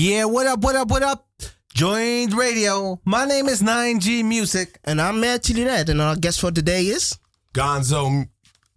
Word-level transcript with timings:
Yeah, 0.00 0.26
what 0.26 0.46
up, 0.46 0.60
what 0.60 0.76
up, 0.76 0.90
what 0.90 1.02
up? 1.02 1.26
Joint 1.74 2.32
Radio. 2.32 3.00
My 3.04 3.24
name 3.24 3.48
is 3.48 3.60
9G 3.60 4.24
Music. 4.24 4.78
And 4.84 5.00
I'm 5.00 5.18
Matt 5.18 5.42
Chili 5.42 5.66
and 5.66 6.00
our 6.00 6.14
guest 6.14 6.40
for 6.40 6.52
today 6.52 6.82
is 6.82 7.18
Gonzo 7.52 8.28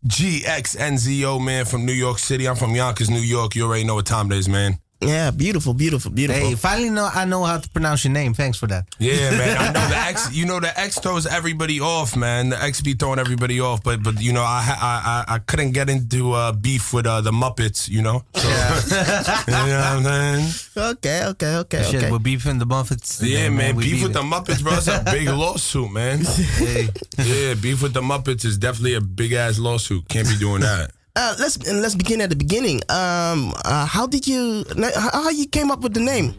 GXNZO, 0.07 1.39
man, 1.45 1.65
from 1.65 1.85
New 1.85 1.93
York 1.93 2.17
City. 2.17 2.47
I'm 2.47 2.55
from 2.55 2.73
Yonkers, 2.73 3.11
New 3.11 3.19
York. 3.19 3.53
You 3.53 3.67
already 3.67 3.83
know 3.83 3.93
what 3.93 4.07
time 4.07 4.31
it 4.31 4.37
is, 4.39 4.49
man. 4.49 4.79
Yeah, 5.01 5.31
beautiful, 5.31 5.73
beautiful, 5.73 6.11
beautiful. 6.11 6.49
Hey, 6.49 6.55
finally 6.55 6.89
know 6.91 7.09
I 7.11 7.25
know 7.25 7.43
how 7.43 7.57
to 7.57 7.69
pronounce 7.69 8.03
your 8.03 8.13
name. 8.13 8.33
Thanks 8.35 8.57
for 8.57 8.67
that. 8.67 8.85
Yeah, 8.99 9.31
man. 9.31 9.57
I 9.57 9.71
know 9.71 9.87
the 9.89 9.95
X. 10.11 10.31
You 10.33 10.45
know 10.45 10.59
the 10.59 10.77
X 10.79 10.99
throws 10.99 11.25
everybody 11.25 11.79
off, 11.79 12.15
man. 12.15 12.49
The 12.49 12.61
X 12.61 12.81
be 12.81 12.93
throwing 12.93 13.17
everybody 13.17 13.59
off, 13.59 13.81
but 13.83 14.03
but 14.03 14.21
you 14.21 14.31
know 14.31 14.43
I 14.43 14.63
I 14.79 15.25
I, 15.27 15.35
I 15.35 15.39
couldn't 15.39 15.71
get 15.71 15.89
into 15.89 16.33
uh, 16.33 16.51
beef 16.51 16.93
with 16.93 17.07
uh, 17.07 17.21
the 17.21 17.31
Muppets, 17.31 17.89
you 17.89 18.01
know. 18.03 18.23
So, 18.35 18.47
yeah. 18.47 19.43
you 19.47 19.53
know 19.71 19.79
what 19.79 19.87
I'm 19.87 20.03
saying? 20.03 20.53
Okay, 20.77 21.25
okay, 21.25 21.55
okay, 21.57 21.83
Shit, 21.83 21.95
okay. 22.03 22.11
we're 22.11 22.19
beefing 22.19 22.59
the 22.59 22.65
Muppets. 22.67 23.21
Yeah, 23.27 23.47
and 23.47 23.57
man. 23.57 23.75
we 23.75 23.83
Beef 23.91 24.03
with 24.03 24.11
it. 24.11 24.13
the 24.13 24.21
Muppets, 24.21 24.61
bro. 24.61 24.73
It's 24.73 24.87
a 24.87 25.03
big 25.03 25.27
lawsuit, 25.29 25.91
man. 25.91 26.19
Hey, 26.23 26.89
Yeah, 27.17 27.55
beef 27.55 27.81
with 27.81 27.93
the 27.93 28.01
Muppets 28.01 28.45
is 28.45 28.57
definitely 28.57 28.93
a 28.95 29.01
big 29.01 29.33
ass 29.33 29.57
lawsuit. 29.57 30.07
Can't 30.09 30.27
be 30.27 30.37
doing 30.37 30.61
that. 30.61 30.91
Uh, 31.15 31.35
let's 31.39 31.57
let's 31.67 31.95
begin 31.95 32.21
at 32.21 32.29
the 32.29 32.35
beginning. 32.35 32.81
Um, 32.89 33.53
uh, 33.65 33.85
how 33.85 34.07
did 34.07 34.27
you 34.27 34.63
how, 34.95 35.09
how 35.23 35.29
you 35.29 35.47
came 35.47 35.69
up 35.71 35.81
with 35.81 35.93
the 35.93 35.99
name? 35.99 36.35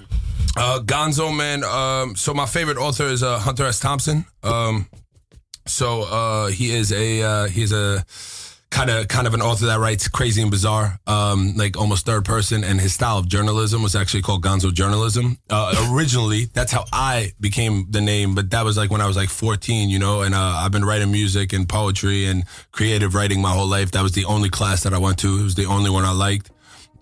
Uh, 0.56 0.80
Gonzo, 0.80 1.34
man. 1.34 1.64
Um, 1.64 2.16
so 2.16 2.34
my 2.34 2.46
favorite 2.46 2.78
author 2.78 3.04
is 3.04 3.22
uh, 3.22 3.38
Hunter 3.38 3.64
S. 3.64 3.80
Thompson. 3.80 4.24
Um, 4.42 4.88
so 5.66 6.02
uh, 6.02 6.46
he 6.48 6.74
is 6.74 6.92
a 6.92 7.22
uh, 7.22 7.48
he's 7.48 7.72
a 7.72 8.04
kind 8.72 8.90
of 8.90 9.06
kind 9.06 9.26
of 9.26 9.34
an 9.34 9.42
author 9.42 9.66
that 9.66 9.78
writes 9.78 10.08
crazy 10.08 10.42
and 10.42 10.50
bizarre, 10.50 10.98
um, 11.06 11.54
like 11.56 11.78
almost 11.78 12.06
third 12.06 12.24
person. 12.24 12.64
And 12.64 12.80
his 12.80 12.94
style 12.94 13.18
of 13.18 13.28
journalism 13.28 13.82
was 13.82 13.94
actually 13.94 14.22
called 14.22 14.42
Gonzo 14.42 14.72
journalism. 14.72 15.38
Uh, 15.48 15.90
originally, 15.92 16.46
that's 16.52 16.72
how 16.72 16.84
I 16.92 17.32
became 17.38 17.86
the 17.90 18.00
name, 18.00 18.34
but 18.34 18.50
that 18.50 18.64
was 18.64 18.76
like 18.76 18.90
when 18.90 19.00
I 19.00 19.06
was 19.06 19.16
like 19.16 19.28
14, 19.28 19.90
you 19.90 19.98
know. 19.98 20.22
And 20.22 20.34
uh, 20.34 20.38
I've 20.38 20.72
been 20.72 20.84
writing 20.84 21.12
music 21.12 21.52
and 21.52 21.68
poetry 21.68 22.24
and 22.26 22.44
creative 22.72 23.14
writing 23.14 23.40
my 23.40 23.52
whole 23.52 23.68
life. 23.68 23.92
That 23.92 24.02
was 24.02 24.12
the 24.12 24.24
only 24.24 24.48
class 24.48 24.82
that 24.82 24.94
I 24.94 24.98
went 24.98 25.18
to. 25.18 25.38
It 25.38 25.42
was 25.42 25.54
the 25.54 25.66
only 25.66 25.90
one 25.90 26.04
I 26.04 26.12
liked. 26.12 26.50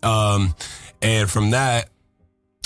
Um, 0.02 0.54
and 1.00 1.30
from 1.30 1.52
that, 1.52 1.88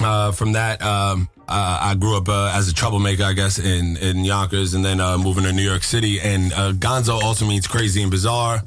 uh, 0.01 0.33
from 0.33 0.53
that, 0.53 0.83
um, 0.83 1.29
uh, 1.47 1.79
I 1.83 1.95
grew 1.95 2.17
up 2.17 2.29
uh, 2.29 2.53
as 2.55 2.69
a 2.69 2.75
troublemaker, 2.75 3.23
I 3.23 3.35
guess, 3.35 3.59
in 3.59 3.99
in 3.99 4.25
Yonkers, 4.25 4.73
and 4.73 4.83
then 4.83 4.99
uh, 4.99 5.19
moving 5.19 5.45
to 5.45 5.53
New 5.53 5.63
York 5.63 5.83
City. 5.83 6.21
And 6.21 6.53
uh, 6.55 6.73
Gonzo 6.73 7.23
also 7.23 7.45
means 7.45 7.67
crazy 7.67 8.01
and 8.01 8.11
bizarre. 8.11 8.63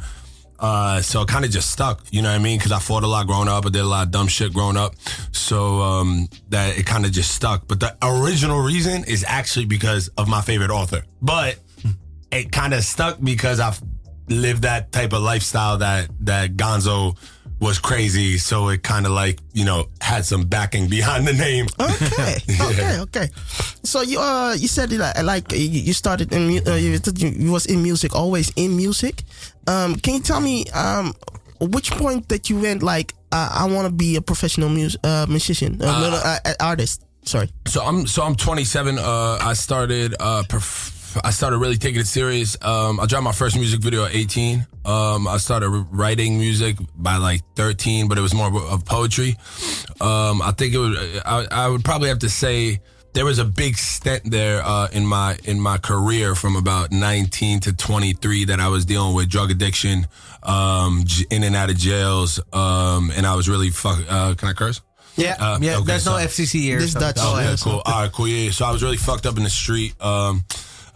Uh, 0.59 1.01
so 1.01 1.21
it 1.21 1.27
kind 1.27 1.45
of 1.45 1.51
just 1.51 1.69
stuck, 1.69 2.03
you 2.11 2.21
know 2.21 2.29
what 2.29 2.39
I 2.39 2.43
mean? 2.43 2.57
Because 2.57 2.71
I 2.71 2.79
fought 2.79 3.03
a 3.03 3.07
lot 3.07 3.27
growing 3.27 3.47
up, 3.47 3.65
I 3.65 3.69
did 3.69 3.81
a 3.81 3.85
lot 3.85 4.07
of 4.07 4.11
dumb 4.11 4.27
shit 4.27 4.53
growing 4.53 4.77
up, 4.77 4.95
so 5.31 5.81
um, 5.81 6.27
that 6.49 6.77
it 6.77 6.85
kind 6.85 7.05
of 7.05 7.11
just 7.11 7.31
stuck. 7.35 7.67
But 7.67 7.79
the 7.79 7.95
original 8.01 8.59
reason 8.59 9.03
is 9.03 9.23
actually 9.27 9.65
because 9.65 10.09
of 10.17 10.27
my 10.27 10.41
favorite 10.41 10.71
author, 10.71 11.03
but 11.21 11.59
it 12.31 12.51
kind 12.51 12.73
of 12.73 12.83
stuck 12.83 13.17
because 13.21 13.59
I've 13.59 13.79
lived 14.29 14.63
that 14.63 14.91
type 14.91 15.13
of 15.13 15.21
lifestyle 15.21 15.77
that 15.77 16.09
that 16.21 16.57
Gonzo 16.57 17.17
was 17.59 17.79
crazy. 17.79 18.37
So 18.37 18.69
it 18.69 18.83
kind 18.83 19.05
of 19.05 19.11
like 19.11 19.39
you 19.53 19.65
know 19.65 19.87
had 20.01 20.25
some 20.25 20.45
backing 20.45 20.89
behind 20.97 21.27
the 21.27 21.33
name. 21.33 21.67
Okay, 21.79 22.37
okay, 22.61 22.99
okay. 23.01 23.29
So 23.83 24.01
you 24.01 24.19
uh 24.19 24.53
you 24.53 24.67
said 24.67 24.91
it 24.91 24.99
like, 24.99 25.23
like 25.23 25.51
you, 25.53 25.93
started 25.93 26.31
in 26.33 26.61
uh, 26.67 26.75
you, 26.75 26.99
you 27.17 27.51
was 27.51 27.65
in 27.65 27.81
music, 27.83 28.15
always 28.15 28.51
in 28.55 28.75
music. 28.75 29.23
Um, 29.67 29.95
can 29.97 30.15
you 30.15 30.21
tell 30.21 30.39
me 30.41 30.65
um 30.73 31.13
which 31.59 31.91
point 31.91 32.29
that 32.29 32.49
you 32.49 32.59
went 32.59 32.83
like 32.83 33.13
uh, 33.31 33.49
I 33.51 33.65
want 33.65 33.87
to 33.87 33.91
be 33.93 34.15
a 34.15 34.21
professional 34.21 34.69
mus- 34.69 34.97
uh, 35.03 35.25
musician, 35.27 35.81
uh, 35.81 35.85
uh, 36.23 36.37
uh, 36.45 36.53
artist? 36.59 37.03
Sorry. 37.23 37.49
So 37.65 37.83
I'm 37.83 38.07
so 38.07 38.23
I'm 38.23 38.35
27. 38.35 38.97
Uh, 38.97 39.37
I 39.41 39.53
started 39.53 40.15
uh, 40.19 40.43
perf- 40.47 40.91
I 41.23 41.31
started 41.31 41.57
really 41.57 41.77
taking 41.77 42.01
it 42.01 42.07
serious. 42.07 42.57
Um, 42.61 42.99
I 42.99 43.05
dropped 43.05 43.23
my 43.23 43.31
first 43.31 43.55
music 43.57 43.79
video 43.81 44.05
at 44.05 44.15
18. 44.15 44.65
Um, 44.85 45.27
I 45.27 45.37
started 45.37 45.69
writing 45.91 46.37
music 46.37 46.77
by 46.95 47.17
like 47.17 47.41
13, 47.55 48.07
but 48.07 48.17
it 48.17 48.21
was 48.21 48.33
more 48.33 48.47
of 48.67 48.85
poetry. 48.85 49.35
Um, 50.01 50.41
I 50.41 50.53
think 50.57 50.73
it 50.73 50.77
would. 50.79 50.97
I, 51.25 51.45
I 51.51 51.67
would 51.67 51.83
probably 51.83 52.09
have 52.09 52.19
to 52.19 52.29
say 52.29 52.79
there 53.13 53.25
was 53.25 53.39
a 53.39 53.45
big 53.45 53.77
stint 53.77 54.29
there 54.29 54.61
uh, 54.63 54.87
in 54.91 55.05
my 55.05 55.37
in 55.43 55.59
my 55.59 55.77
career 55.77 56.35
from 56.35 56.55
about 56.55 56.91
19 56.91 57.61
to 57.61 57.73
23 57.75 58.45
that 58.45 58.59
I 58.59 58.67
was 58.67 58.85
dealing 58.85 59.15
with 59.15 59.29
drug 59.29 59.49
addiction, 59.51 60.07
um, 60.43 61.03
in 61.31 61.43
and 61.43 61.55
out 61.55 61.69
of 61.69 61.77
jails, 61.77 62.39
um, 62.53 63.11
and 63.15 63.25
I 63.25 63.35
was 63.35 63.49
really 63.49 63.69
fuck. 63.71 63.99
Uh, 64.07 64.35
can 64.35 64.49
I 64.49 64.53
curse? 64.53 64.81
yeah, 65.15 65.35
Uh, 65.39 65.57
yeah. 65.59 65.77
okay, 65.77 65.85
there's 65.85 66.05
no 66.05 66.11
FCC 66.13 66.61
here. 66.61 66.79
This 66.79 66.93
so- 66.93 66.99
Dutch- 66.99 67.15
Oh, 67.19 67.39
yeah, 67.39 67.49
yeah, 67.49 67.55
cool. 67.59 67.81
All 67.83 68.01
right, 68.03 68.11
cool. 68.11 68.27
Yeah. 68.27 68.51
So 68.51 68.65
I 68.65 68.71
was 68.71 68.83
really 68.83 68.97
fucked 68.97 69.25
up 69.25 69.35
in 69.37 69.43
the 69.43 69.49
street, 69.49 69.99
um, 69.99 70.43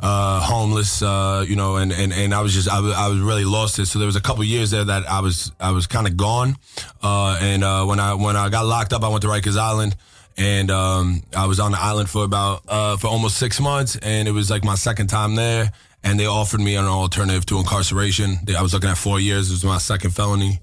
uh, 0.01 0.39
homeless, 0.39 1.01
uh, 1.01 1.45
you 1.47 1.55
know, 1.55 1.75
and, 1.75 1.91
and, 1.91 2.11
and 2.11 2.33
I 2.33 2.41
was 2.41 2.53
just, 2.53 2.67
I 2.67 2.79
was, 2.79 2.93
I 2.93 3.07
was 3.07 3.19
really 3.19 3.45
lost 3.45 3.77
it. 3.79 3.85
So 3.85 3.99
there 3.99 4.07
was 4.07 4.15
a 4.15 4.21
couple 4.21 4.43
years 4.43 4.71
there 4.71 4.83
that 4.83 5.07
I 5.09 5.21
was, 5.21 5.51
I 5.59 5.71
was 5.71 5.87
kind 5.87 6.07
of 6.07 6.17
gone. 6.17 6.55
Uh, 7.03 7.37
and, 7.39 7.63
uh, 7.63 7.85
when 7.85 7.99
I, 7.99 8.15
when 8.15 8.35
I 8.35 8.49
got 8.49 8.65
locked 8.65 8.93
up, 8.93 9.03
I 9.03 9.09
went 9.09 9.21
to 9.21 9.27
Rikers 9.27 9.57
Island 9.57 9.95
and, 10.37 10.71
um, 10.71 11.21
I 11.37 11.45
was 11.45 11.59
on 11.59 11.71
the 11.71 11.79
island 11.79 12.09
for 12.09 12.23
about, 12.23 12.63
uh, 12.67 12.97
for 12.97 13.07
almost 13.07 13.37
six 13.37 13.59
months. 13.59 13.95
And 13.95 14.27
it 14.27 14.31
was 14.31 14.49
like 14.49 14.63
my 14.63 14.75
second 14.75 15.07
time 15.07 15.35
there. 15.35 15.71
And 16.03 16.19
they 16.19 16.25
offered 16.25 16.61
me 16.61 16.75
an 16.75 16.85
alternative 16.85 17.45
to 17.47 17.59
incarceration. 17.59 18.37
I 18.57 18.63
was 18.63 18.73
looking 18.73 18.89
at 18.89 18.97
four 18.97 19.19
years. 19.19 19.49
It 19.49 19.53
was 19.53 19.63
my 19.63 19.77
second 19.77 20.11
felony. 20.11 20.61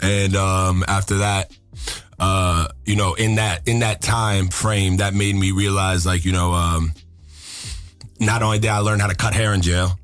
And, 0.00 0.34
um, 0.34 0.82
after 0.88 1.18
that, 1.18 1.52
uh, 2.18 2.68
you 2.84 2.96
know, 2.96 3.14
in 3.14 3.36
that 3.36 3.68
in 3.68 3.80
that 3.80 4.00
time 4.00 4.48
frame, 4.48 4.96
that 4.96 5.14
made 5.14 5.36
me 5.36 5.52
realize, 5.52 6.04
like, 6.04 6.24
you 6.24 6.32
know, 6.32 6.52
um, 6.52 6.92
not 8.20 8.42
only 8.42 8.58
did 8.58 8.70
I 8.70 8.78
learn 8.78 9.00
how 9.00 9.06
to 9.06 9.14
cut 9.14 9.34
hair 9.34 9.54
in 9.54 9.62
jail, 9.62 9.98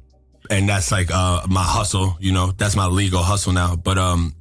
and 0.50 0.68
that's 0.68 0.92
like 0.92 1.10
uh, 1.10 1.46
my 1.48 1.62
hustle, 1.62 2.16
you 2.20 2.32
know, 2.32 2.52
that's 2.52 2.76
my 2.76 2.86
legal 2.86 3.22
hustle 3.22 3.52
now. 3.52 3.76
But 3.76 3.98
um, 3.98 4.34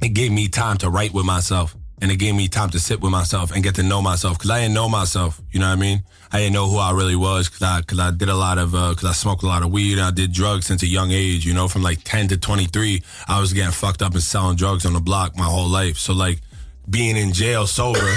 it 0.00 0.10
gave 0.10 0.32
me 0.32 0.48
time 0.48 0.78
to 0.78 0.90
write 0.90 1.12
with 1.12 1.26
myself, 1.26 1.76
and 2.00 2.10
it 2.10 2.16
gave 2.16 2.34
me 2.34 2.48
time 2.48 2.70
to 2.70 2.80
sit 2.80 3.00
with 3.00 3.10
myself 3.10 3.52
and 3.52 3.62
get 3.62 3.74
to 3.76 3.82
know 3.82 4.00
myself 4.00 4.38
because 4.38 4.50
I 4.50 4.60
didn't 4.60 4.74
know 4.74 4.88
myself. 4.88 5.40
You 5.50 5.60
know 5.60 5.68
what 5.68 5.78
I 5.78 5.80
mean? 5.80 6.02
I 6.32 6.38
didn't 6.38 6.52
know 6.52 6.68
who 6.68 6.78
I 6.78 6.92
really 6.92 7.16
was 7.16 7.48
because 7.48 7.62
I 7.62 7.80
because 7.80 7.98
I 7.98 8.10
did 8.12 8.28
a 8.28 8.36
lot 8.36 8.58
of 8.58 8.70
because 8.70 9.04
I 9.04 9.12
smoked 9.12 9.42
a 9.42 9.46
lot 9.46 9.62
of 9.62 9.72
weed. 9.72 9.98
I 9.98 10.12
did 10.12 10.32
drugs 10.32 10.66
since 10.66 10.82
a 10.82 10.86
young 10.86 11.10
age. 11.10 11.44
You 11.44 11.54
know, 11.54 11.66
from 11.68 11.82
like 11.82 12.04
ten 12.04 12.28
to 12.28 12.36
twenty 12.36 12.66
three, 12.66 13.02
I 13.26 13.40
was 13.40 13.52
getting 13.52 13.72
fucked 13.72 14.02
up 14.02 14.12
and 14.12 14.22
selling 14.22 14.56
drugs 14.56 14.86
on 14.86 14.92
the 14.92 15.00
block 15.00 15.36
my 15.36 15.44
whole 15.44 15.68
life. 15.68 15.98
So 15.98 16.12
like 16.12 16.40
being 16.88 17.16
in 17.16 17.32
jail 17.32 17.66
sober. 17.66 18.14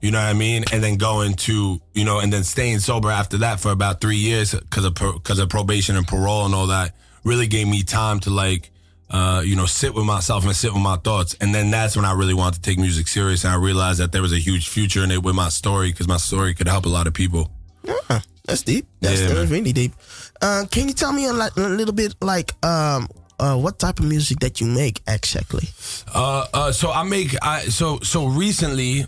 You 0.00 0.10
know 0.10 0.18
what 0.18 0.28
I 0.28 0.34
mean? 0.34 0.64
And 0.72 0.82
then 0.84 0.96
going 0.96 1.34
to, 1.34 1.80
you 1.94 2.04
know, 2.04 2.20
and 2.20 2.32
then 2.32 2.44
staying 2.44 2.80
sober 2.80 3.10
after 3.10 3.38
that 3.38 3.60
for 3.60 3.70
about 3.70 4.00
three 4.00 4.18
years 4.18 4.54
because 4.54 4.84
of 4.84 4.94
because 4.94 5.38
of 5.38 5.48
probation 5.48 5.96
and 5.96 6.06
parole 6.06 6.44
and 6.44 6.54
all 6.54 6.66
that 6.68 6.94
really 7.24 7.46
gave 7.46 7.66
me 7.66 7.82
time 7.82 8.20
to 8.20 8.30
like, 8.30 8.70
uh, 9.10 9.42
you 9.44 9.56
know, 9.56 9.66
sit 9.66 9.94
with 9.94 10.04
myself 10.04 10.44
and 10.44 10.54
sit 10.54 10.72
with 10.72 10.82
my 10.82 10.96
thoughts. 10.96 11.34
And 11.40 11.54
then 11.54 11.70
that's 11.70 11.96
when 11.96 12.04
I 12.04 12.12
really 12.12 12.34
wanted 12.34 12.62
to 12.62 12.70
take 12.70 12.78
music 12.78 13.08
serious, 13.08 13.44
and 13.44 13.52
I 13.52 13.56
realized 13.56 13.98
that 14.00 14.12
there 14.12 14.22
was 14.22 14.32
a 14.32 14.38
huge 14.38 14.68
future 14.68 15.02
in 15.02 15.10
it 15.10 15.22
with 15.22 15.34
my 15.34 15.48
story 15.48 15.90
because 15.90 16.06
my 16.06 16.18
story 16.18 16.54
could 16.54 16.68
help 16.68 16.86
a 16.86 16.90
lot 16.90 17.06
of 17.06 17.14
people. 17.14 17.50
Huh, 17.86 18.20
that's 18.44 18.62
deep. 18.62 18.86
That's, 19.00 19.20
Yeah, 19.20 19.44
really 19.48 19.72
deep. 19.72 19.92
Uh, 20.42 20.66
can 20.70 20.88
you 20.88 20.94
tell 20.94 21.12
me 21.12 21.26
a, 21.26 21.32
li- 21.32 21.56
a 21.56 21.60
little 21.68 21.94
bit 21.94 22.14
like 22.20 22.52
um 22.64 23.08
uh 23.38 23.56
what 23.56 23.78
type 23.78 23.98
of 23.98 24.04
music 24.06 24.38
that 24.40 24.60
you 24.60 24.66
make 24.66 25.02
exactly? 25.06 25.68
Uh, 26.14 26.46
uh, 26.52 26.72
so 26.72 26.90
I 26.92 27.02
make 27.02 27.34
I 27.42 27.64
so 27.70 27.98
so 28.00 28.26
recently. 28.26 29.06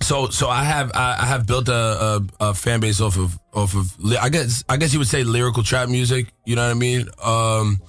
So 0.00 0.28
so 0.28 0.48
I 0.48 0.62
have 0.62 0.92
I, 0.94 1.24
have 1.26 1.46
built 1.46 1.68
a, 1.68 1.74
a, 1.74 2.22
a 2.40 2.54
fan 2.54 2.80
base 2.80 3.00
off 3.00 3.18
of 3.18 3.38
off 3.52 3.74
of 3.74 3.92
I 4.20 4.28
guess 4.28 4.64
I 4.68 4.76
guess 4.76 4.92
you 4.92 4.98
would 4.98 5.08
say 5.08 5.24
lyrical 5.24 5.62
trap 5.62 5.88
music. 5.88 6.32
You 6.44 6.56
know 6.56 6.64
what 6.64 6.70
I 6.70 6.74
mean? 6.74 7.08
Um, 7.22 7.80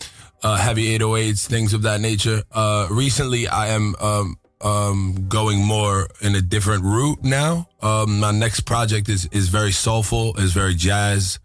uh, 0.43 0.55
heavy 0.57 0.97
808s, 0.97 1.47
things 1.47 1.73
of 1.73 1.81
that 1.83 2.01
nature. 2.01 2.43
Uh, 2.51 2.87
recently 2.89 3.47
I 3.47 3.67
am 3.69 3.95
um 3.99 4.37
um 4.61 5.25
going 5.27 5.59
more 5.63 6.07
in 6.21 6.35
a 6.35 6.41
different 6.41 6.83
route 6.83 7.23
now. 7.23 7.67
Um, 7.81 8.19
my 8.19 8.31
next 8.31 8.61
project 8.61 9.09
is 9.09 9.27
is 9.31 9.49
very 9.49 9.71
soulful, 9.71 10.35
is 10.37 10.53
very 10.53 10.75
jazz. 10.75 11.39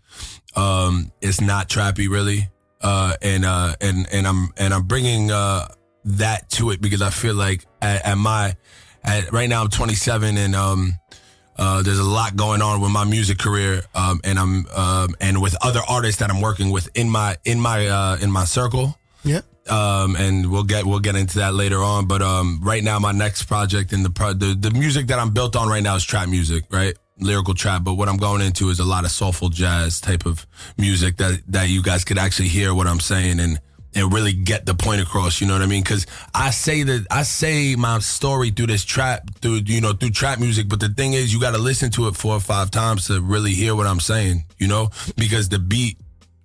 Um, 0.55 1.13
it's 1.21 1.41
not 1.41 1.69
trappy 1.69 2.09
really. 2.09 2.49
Uh, 2.81 3.15
and 3.23 3.45
uh, 3.45 3.75
and 3.81 4.07
and 4.13 4.27
I'm 4.27 4.53
and 4.57 4.75
I'm 4.75 4.85
bringing 4.85 5.31
uh 5.31 5.69
that 6.05 6.51
to 6.51 6.71
it 6.71 6.81
because 6.81 7.01
I 7.01 7.11
feel 7.11 7.35
like 7.35 7.65
at, 7.81 8.05
at 8.05 8.19
my 8.19 8.57
at 9.05 9.33
right 9.33 9.49
now 9.49 9.63
I'm 9.63 9.69
27 9.69 10.37
and 10.37 10.55
um 10.55 10.95
uh 11.57 11.83
there's 11.83 11.99
a 11.99 12.05
lot 12.05 12.37
going 12.37 12.63
on 12.63 12.81
with 12.81 12.91
my 12.91 13.05
music 13.05 13.39
career 13.39 13.83
um 13.95 14.21
and 14.25 14.39
I'm 14.39 14.67
um 14.75 15.15
and 15.21 15.43
with 15.43 15.57
other 15.63 15.81
artists 15.89 16.21
that 16.21 16.31
I'm 16.31 16.41
working 16.41 16.71
with 16.71 16.89
in 16.95 17.11
my 17.11 17.37
in 17.45 17.61
my 17.61 17.87
uh 17.87 18.17
in 18.23 18.31
my 18.31 18.45
circle 18.45 18.97
Yeah. 19.25 19.41
um 19.69 20.17
and 20.17 20.51
we'll 20.51 20.65
get 20.65 20.87
we'll 20.87 21.01
get 21.01 21.17
into 21.17 21.39
that 21.41 21.53
later 21.55 21.83
on 21.83 22.07
but 22.07 22.23
um 22.23 22.61
right 22.63 22.83
now 22.83 22.99
my 22.99 23.13
next 23.13 23.45
project 23.45 23.93
and 23.93 24.05
the 24.05 24.11
pro- 24.11 24.33
the, 24.35 24.55
the 24.59 24.71
music 24.71 25.09
that 25.09 25.19
I'm 25.19 25.31
built 25.31 25.57
on 25.57 25.69
right 25.69 25.83
now 25.83 25.97
is 25.97 26.05
trap 26.05 26.29
music 26.29 26.65
right 26.71 26.95
lyrical 27.19 27.55
trap 27.55 27.85
but 27.85 27.95
what 27.95 28.09
I'm 28.09 28.17
going 28.17 28.41
into 28.41 28.71
is 28.71 28.81
a 28.81 28.85
lot 28.85 29.05
of 29.05 29.11
soulful 29.11 29.49
jazz 29.51 30.01
type 30.01 30.25
of 30.27 30.47
music 30.79 31.19
that 31.19 31.43
that 31.49 31.69
you 31.69 31.83
guys 31.83 32.05
could 32.05 32.19
actually 32.19 32.49
hear 32.49 32.73
what 32.75 32.87
I'm 32.87 33.01
saying 33.01 33.41
and 33.41 33.61
and 33.95 34.13
really 34.13 34.33
get 34.33 34.67
the 34.67 34.75
point 34.75 35.01
across. 35.01 35.41
You 35.41 35.47
know 35.47 35.55
what 35.55 35.63
I 35.63 35.67
mean? 35.67 35.83
Because 35.83 36.07
I 36.35 36.51
say 36.51 36.83
that 36.83 37.07
I 37.11 37.23
say 37.23 37.77
my 37.77 37.99
story 37.99 38.51
through 38.51 38.69
this 38.69 38.85
trap, 38.85 39.23
through 39.41 39.63
you 39.67 39.81
know 39.81 39.93
through 39.93 40.11
trap 40.11 40.39
music. 40.39 40.69
But 40.69 40.81
the 40.81 40.89
thing 40.89 41.13
is, 41.13 41.33
you 41.33 41.41
got 41.41 41.53
to 41.53 41.59
listen 41.59 41.91
to 41.93 42.09
it 42.09 42.17
four 42.17 42.35
or 42.35 42.41
five 42.41 42.71
times 42.71 43.07
to 43.09 43.21
really 43.21 43.53
hear 43.53 43.75
what 43.75 43.87
I'm 43.87 44.01
saying. 44.01 44.45
You 44.59 44.69
know, 44.69 44.91
because 45.17 45.49
the 45.49 45.59
beat 45.59 45.99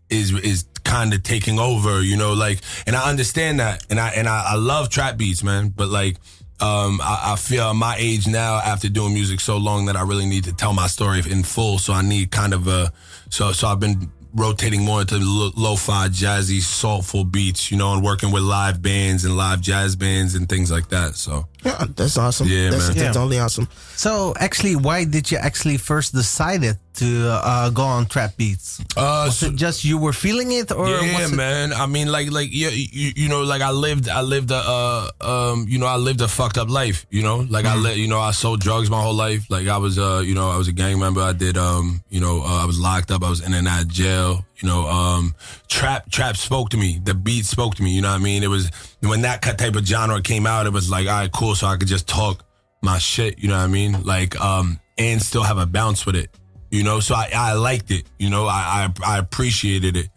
is 0.09 0.33
is 0.33 0.65
kind 0.83 1.13
of 1.13 1.23
taking 1.23 1.59
over. 1.59 2.01
You 2.01 2.17
know, 2.17 2.33
like, 2.33 2.59
and 2.85 2.95
I 2.95 3.09
understand 3.09 3.59
that, 3.59 3.85
and 3.89 3.99
I 3.99 4.09
and 4.09 4.27
I, 4.27 4.51
I 4.51 4.55
love 4.55 4.89
trap 4.89 5.17
beats, 5.17 5.43
man. 5.43 5.69
But 5.69 5.89
like. 5.89 6.17
Um, 6.59 6.99
I, 7.03 7.33
I 7.33 7.35
feel 7.35 7.71
my 7.75 7.95
age 7.99 8.25
now 8.27 8.55
after 8.55 8.89
doing 8.89 9.13
music 9.13 9.39
so 9.41 9.57
long 9.57 9.85
that 9.85 9.95
I 9.95 10.01
really 10.01 10.25
need 10.25 10.45
to 10.45 10.53
tell 10.53 10.73
my 10.73 10.87
story 10.87 11.19
in 11.19 11.43
full. 11.43 11.77
So 11.77 11.93
I 11.93 12.01
need 12.01 12.31
kind 12.31 12.51
of 12.51 12.67
a, 12.67 12.91
so, 13.29 13.51
so 13.51 13.67
I've 13.67 13.79
been 13.79 14.11
rotating 14.37 14.85
more 14.85 15.01
into 15.01 15.17
lo- 15.17 15.51
lo-fi, 15.55 16.07
jazzy, 16.09 16.61
soulful 16.61 17.23
beats, 17.23 17.71
you 17.71 17.77
know, 17.77 17.93
and 17.93 18.03
working 18.03 18.31
with 18.31 18.43
live 18.43 18.81
bands 18.81 19.25
and 19.25 19.35
live 19.35 19.59
jazz 19.61 19.95
bands 19.95 20.35
and 20.35 20.47
things 20.47 20.71
like 20.71 20.89
that. 20.89 21.15
So 21.15 21.47
Yeah, 21.67 21.85
that's 21.95 22.17
awesome. 22.17 22.47
Yeah, 22.47 22.69
that's, 22.71 22.87
man. 22.87 22.95
that's 22.97 23.05
Yeah. 23.07 23.11
totally 23.11 23.39
awesome. 23.39 23.67
So 23.95 24.33
actually, 24.39 24.75
why 24.75 25.03
did 25.05 25.29
you 25.31 25.37
actually 25.37 25.77
first 25.77 26.13
decided 26.13 26.77
to 26.95 27.29
uh, 27.29 27.69
go 27.69 27.83
on 27.83 28.05
trap 28.07 28.37
beats? 28.37 28.79
Uh, 28.95 29.25
Was 29.27 29.37
so- 29.37 29.47
it 29.47 29.55
just 29.55 29.83
you 29.85 29.97
were 29.97 30.13
feeling 30.13 30.51
it, 30.51 30.71
or 30.71 30.87
yeah, 30.89 31.19
was 31.21 31.31
it, 31.31 31.35
man. 31.35 31.73
I 31.73 31.85
mean, 31.85 32.07
like, 32.11 32.31
like, 32.31 32.49
yeah, 32.51 32.69
you, 32.69 33.11
you 33.15 33.27
know, 33.29 33.41
like 33.43 33.61
I 33.61 33.71
lived, 33.71 34.09
I 34.09 34.21
lived 34.21 34.49
a, 34.51 34.61
uh, 34.65 35.09
um, 35.21 35.65
you 35.67 35.77
know, 35.77 35.85
I 35.85 35.97
lived 35.97 36.21
a 36.21 36.27
fucked 36.27 36.57
up 36.57 36.69
life. 36.69 37.05
You 37.11 37.21
know, 37.23 37.45
like 37.49 37.65
I, 37.65 37.75
let, 37.75 37.97
you 37.97 38.07
know, 38.07 38.19
I 38.19 38.31
sold 38.31 38.61
drugs 38.61 38.89
my 38.89 39.01
whole 39.01 39.13
life. 39.13 39.45
Like 39.49 39.67
I 39.67 39.77
was, 39.77 39.97
uh, 39.99 40.23
you 40.25 40.33
know, 40.33 40.49
I 40.49 40.57
was 40.57 40.67
a 40.67 40.73
gang 40.73 40.97
member. 40.99 41.21
I 41.21 41.33
did, 41.33 41.57
um, 41.57 42.01
you 42.09 42.21
know, 42.21 42.41
uh, 42.41 42.63
I 42.63 42.65
was 42.65 42.79
locked 42.79 43.11
up. 43.11 43.23
I 43.23 43.29
was 43.29 43.41
in 43.45 43.53
and 43.53 43.67
out 43.67 43.81
of 43.83 43.87
jail. 43.89 44.45
You 44.59 44.67
know, 44.67 44.87
um, 44.87 45.35
trap, 45.67 46.09
trap 46.09 46.35
spoke 46.35 46.69
to 46.69 46.77
me. 46.77 46.99
The 47.03 47.13
beat 47.13 47.45
spoke 47.45 47.75
to 47.75 47.83
me. 47.83 47.91
You 47.91 48.01
know 48.01 48.09
what 48.09 48.21
I 48.21 48.23
mean? 48.23 48.43
It 48.43 48.49
was 48.49 48.71
when 49.01 49.21
that 49.21 49.41
type 49.41 49.75
of 49.75 49.85
genre 49.85 50.21
came 50.21 50.47
out. 50.47 50.65
It 50.65 50.73
was 50.73 50.89
like, 50.89 51.07
all 51.07 51.13
right, 51.13 51.31
cool. 51.31 51.55
So 51.55 51.67
I 51.67 51.77
could 51.77 51.87
just 51.87 52.07
talk 52.07 52.43
my 52.81 52.97
shit. 52.97 53.39
You 53.39 53.49
know 53.49 53.57
what 53.57 53.63
I 53.63 53.67
mean? 53.67 54.03
Like, 54.03 54.39
um, 54.41 54.79
and 54.97 55.21
still 55.21 55.43
have 55.43 55.57
a 55.57 55.65
bounce 55.65 56.05
with 56.05 56.15
it. 56.15 56.31
You 56.71 56.83
know, 56.83 56.99
so 56.99 57.15
I, 57.15 57.29
I 57.33 57.53
liked 57.53 57.91
it. 57.91 58.03
You 58.17 58.29
know, 58.29 58.47
I, 58.47 58.89
I 59.05 59.15
I 59.15 59.17
appreciated 59.19 59.95
it. 59.95 60.09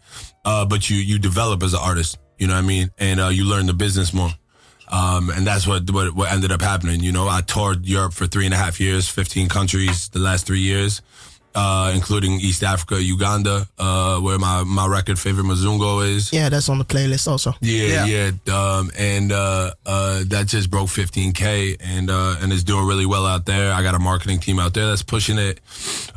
Uh, 0.43 0.65
but 0.65 0.89
you 0.89 0.97
you 0.97 1.19
develop 1.19 1.61
as 1.63 1.73
an 1.73 1.79
artist. 1.81 2.17
You 2.37 2.47
know 2.47 2.55
what 2.55 2.63
I 2.63 2.67
mean? 2.67 2.89
And 2.97 3.19
uh, 3.19 3.27
you 3.27 3.45
learn 3.45 3.67
the 3.67 3.73
business 3.73 4.13
more. 4.13 4.31
Um, 4.89 5.29
and 5.29 5.47
that's 5.47 5.65
what, 5.65 5.89
what 5.91 6.13
what 6.13 6.31
ended 6.31 6.51
up 6.51 6.61
happening. 6.61 6.99
You 6.99 7.13
know, 7.13 7.27
I 7.27 7.41
toured 7.41 7.85
Europe 7.85 8.13
for 8.13 8.27
three 8.27 8.45
and 8.45 8.53
a 8.53 8.57
half 8.57 8.79
years, 8.79 9.07
fifteen 9.07 9.47
countries 9.47 10.09
the 10.09 10.19
last 10.19 10.45
three 10.45 10.59
years, 10.59 11.01
uh, 11.55 11.91
including 11.95 12.33
East 12.39 12.63
Africa, 12.63 13.01
Uganda, 13.01 13.67
uh, 13.77 14.19
where 14.19 14.37
my 14.39 14.63
my 14.63 14.87
record 14.87 15.19
favorite 15.19 15.45
Mazungo 15.45 16.05
is. 16.07 16.31
Yeah, 16.31 16.49
that's 16.49 16.69
on 16.69 16.77
the 16.77 16.85
playlist 16.85 17.27
also. 17.27 17.53
Yeah, 17.61 18.05
Yeah. 18.05 18.31
yeah. 18.45 18.53
Um, 18.77 18.91
and 18.97 19.31
uh, 19.31 19.71
uh, 19.85 20.23
that 20.27 20.47
just 20.47 20.69
broke 20.69 20.87
15k, 20.89 21.77
and 21.79 22.09
uh, 22.09 22.37
and 22.41 22.51
is 22.53 22.63
doing 22.63 22.85
really 22.87 23.05
well 23.05 23.25
out 23.25 23.45
there. 23.45 23.73
I 23.73 23.83
got 23.83 23.95
a 23.95 23.99
marketing 23.99 24.39
team 24.39 24.59
out 24.59 24.73
there 24.73 24.87
that's 24.87 25.03
pushing 25.03 25.37
it. 25.37 25.59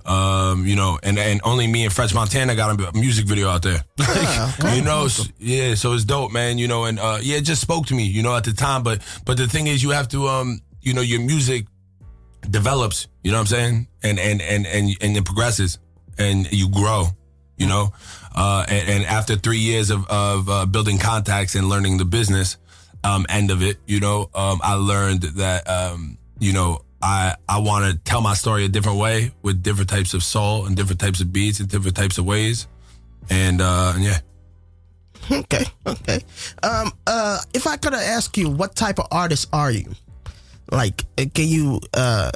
Um, 0.06 0.66
you 0.66 0.76
know, 0.76 0.98
and 1.02 1.18
and 1.18 1.40
only 1.44 1.66
me 1.66 1.84
and 1.84 1.92
French 1.92 2.14
Montana 2.14 2.54
got 2.54 2.78
a 2.78 2.92
music 2.98 3.26
video 3.26 3.48
out 3.48 3.62
there. 3.62 3.82
Like, 3.98 4.74
you 4.76 4.82
know, 4.82 5.06
s- 5.06 5.28
yeah. 5.38 5.74
So 5.74 5.94
it's 5.94 6.04
dope, 6.04 6.30
man. 6.32 6.58
You 6.58 6.68
know, 6.68 6.84
and 6.84 6.98
uh, 7.00 7.18
yeah, 7.22 7.36
it 7.38 7.42
just 7.44 7.62
spoke 7.62 7.86
to 7.86 7.94
me. 7.94 8.04
You 8.04 8.22
know, 8.22 8.36
at 8.36 8.44
the 8.44 8.52
time, 8.52 8.82
but 8.82 9.00
but 9.24 9.36
the 9.36 9.46
thing 9.48 9.66
is, 9.66 9.82
you 9.82 9.90
have 9.90 10.08
to 10.08 10.28
um, 10.28 10.60
you 10.82 10.92
know, 10.92 11.00
your 11.00 11.20
music 11.20 11.66
develops. 12.50 13.08
You 13.22 13.32
know 13.32 13.38
what 13.38 13.42
I'm 13.42 13.46
saying? 13.46 13.88
And 14.02 14.18
and 14.18 14.42
and 14.42 14.66
and 14.66 14.90
and 15.00 15.16
it 15.16 15.24
progresses, 15.24 15.78
and 16.18 16.50
you 16.52 16.68
grow. 16.70 17.06
You 17.56 17.68
know, 17.68 17.92
uh, 18.34 18.64
and, 18.68 18.88
and 18.88 19.04
after 19.04 19.36
three 19.36 19.58
years 19.58 19.90
of 19.90 20.06
of 20.08 20.48
uh, 20.48 20.66
building 20.66 20.98
contacts 20.98 21.54
and 21.54 21.68
learning 21.68 21.98
the 21.98 22.04
business 22.04 22.56
um, 23.04 23.26
end 23.28 23.50
of 23.50 23.62
it, 23.62 23.78
you 23.86 24.00
know, 24.00 24.28
um, 24.34 24.60
I 24.62 24.74
learned 24.74 25.22
that 25.22 25.68
um, 25.68 26.18
you 26.38 26.52
know. 26.52 26.80
I, 27.06 27.36
I 27.46 27.58
want 27.58 27.84
to 27.84 27.98
tell 27.98 28.22
my 28.22 28.32
story 28.32 28.64
a 28.64 28.68
different 28.68 28.96
way 28.98 29.32
with 29.42 29.62
different 29.62 29.90
types 29.90 30.14
of 30.14 30.24
soul 30.24 30.64
and 30.64 30.74
different 30.74 31.02
types 31.02 31.20
of 31.20 31.34
beats 31.34 31.60
and 31.60 31.68
different 31.68 31.94
types 31.94 32.16
of 32.16 32.24
ways. 32.24 32.66
And, 33.28 33.60
uh, 33.60 33.92
and 33.94 34.04
yeah. 34.04 34.20
Okay, 35.30 35.64
okay. 35.86 36.20
Um, 36.62 36.92
uh, 37.06 37.40
if 37.52 37.66
I 37.66 37.76
could 37.76 37.92
ask 37.92 38.36
you, 38.38 38.48
what 38.48 38.74
type 38.74 38.98
of 38.98 39.06
artist 39.10 39.48
are 39.52 39.70
you? 39.70 39.92
Like, 40.70 41.04
uh, 41.18 41.24
can 41.32 41.48
you 41.48 41.80
uh 41.94 42.30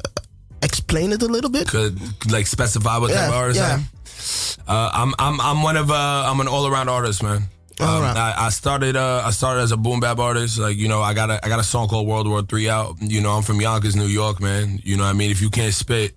explain 0.63 1.13
it 1.13 1.23
a 1.23 1.27
little 1.27 1.51
bit? 1.51 1.69
could 1.69 1.99
like 2.31 2.47
specify 2.47 2.99
what 2.99 3.13
type 3.13 3.29
of 3.29 3.35
artist 3.35 3.61
yeah. 3.61 3.69
I 3.69 3.73
am? 3.75 3.81
Uh, 4.67 4.91
I'm 4.93 5.15
I'm 5.19 5.41
I'm 5.41 5.63
one 5.63 5.77
of 5.77 5.91
uh 5.91 6.25
I'm 6.27 6.41
an 6.41 6.49
all 6.49 6.67
around 6.67 6.89
artist, 6.89 7.23
man. 7.23 7.49
Um, 7.81 7.89
All 7.89 8.01
right. 8.01 8.17
I, 8.17 8.47
I 8.47 8.51
started 8.51 8.97
uh 8.97 9.23
I 9.25 9.31
started 9.31 9.61
as 9.61 9.73
a 9.73 9.77
boom 9.77 10.01
bap 10.01 10.19
artist. 10.19 10.59
Like 10.59 10.77
you 10.77 10.89
know 10.89 11.01
I 11.01 11.15
got 11.15 11.31
a 11.31 11.45
I 11.45 11.49
got 11.49 11.61
a 11.61 11.65
song 11.65 11.89
called 11.89 12.07
World 12.07 12.29
War 12.29 12.43
Three 12.43 12.69
out. 12.69 12.97
You 13.01 13.21
know 13.21 13.31
I'm 13.31 13.43
from 13.43 13.61
Yonkers, 13.61 13.95
New 13.95 14.07
York, 14.07 14.41
man. 14.41 14.81
You 14.83 14.97
know 14.97 15.05
what 15.05 15.11
I 15.11 15.13
mean 15.13 15.31
if 15.31 15.41
you 15.41 15.49
can't 15.49 15.73
spit, 15.73 16.17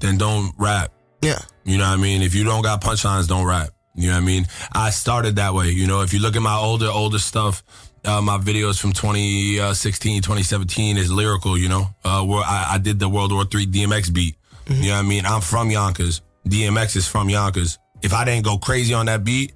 then 0.00 0.16
don't 0.18 0.52
rap. 0.58 0.92
Yeah. 1.20 1.40
You 1.64 1.78
know 1.78 1.88
what 1.88 1.98
I 1.98 2.02
mean? 2.02 2.22
If 2.22 2.34
you 2.34 2.44
don't 2.44 2.62
got 2.62 2.82
punchlines, 2.82 3.26
don't 3.26 3.46
rap. 3.46 3.70
You 3.94 4.08
know 4.08 4.14
what 4.14 4.22
I 4.22 4.26
mean? 4.26 4.46
I 4.72 4.90
started 4.90 5.36
that 5.36 5.54
way. 5.54 5.70
You 5.70 5.86
know, 5.86 6.02
if 6.02 6.12
you 6.12 6.20
look 6.20 6.36
at 6.36 6.42
my 6.42 6.56
older, 6.56 6.88
older 6.88 7.18
stuff, 7.18 7.62
uh, 8.04 8.20
my 8.20 8.38
videos 8.38 8.80
from 8.80 8.92
2016, 8.92 10.22
2017 10.22 10.96
is 10.96 11.10
lyrical, 11.12 11.56
you 11.58 11.68
know, 11.68 11.86
uh, 12.04 12.22
where 12.24 12.42
I, 12.44 12.72
I 12.74 12.78
did 12.78 12.98
the 12.98 13.08
World 13.08 13.32
War 13.32 13.42
III 13.42 13.66
DMX 13.66 14.12
beat. 14.12 14.36
You 14.68 14.88
know 14.88 14.94
what 14.96 15.04
I 15.04 15.08
mean? 15.08 15.26
I'm 15.26 15.40
from 15.42 15.70
Yonkers. 15.70 16.22
DMX 16.48 16.96
is 16.96 17.06
from 17.06 17.28
Yonkers. 17.28 17.78
If 18.02 18.12
I 18.14 18.24
didn't 18.24 18.44
go 18.44 18.56
crazy 18.58 18.94
on 18.94 19.06
that 19.06 19.22
beat, 19.24 19.52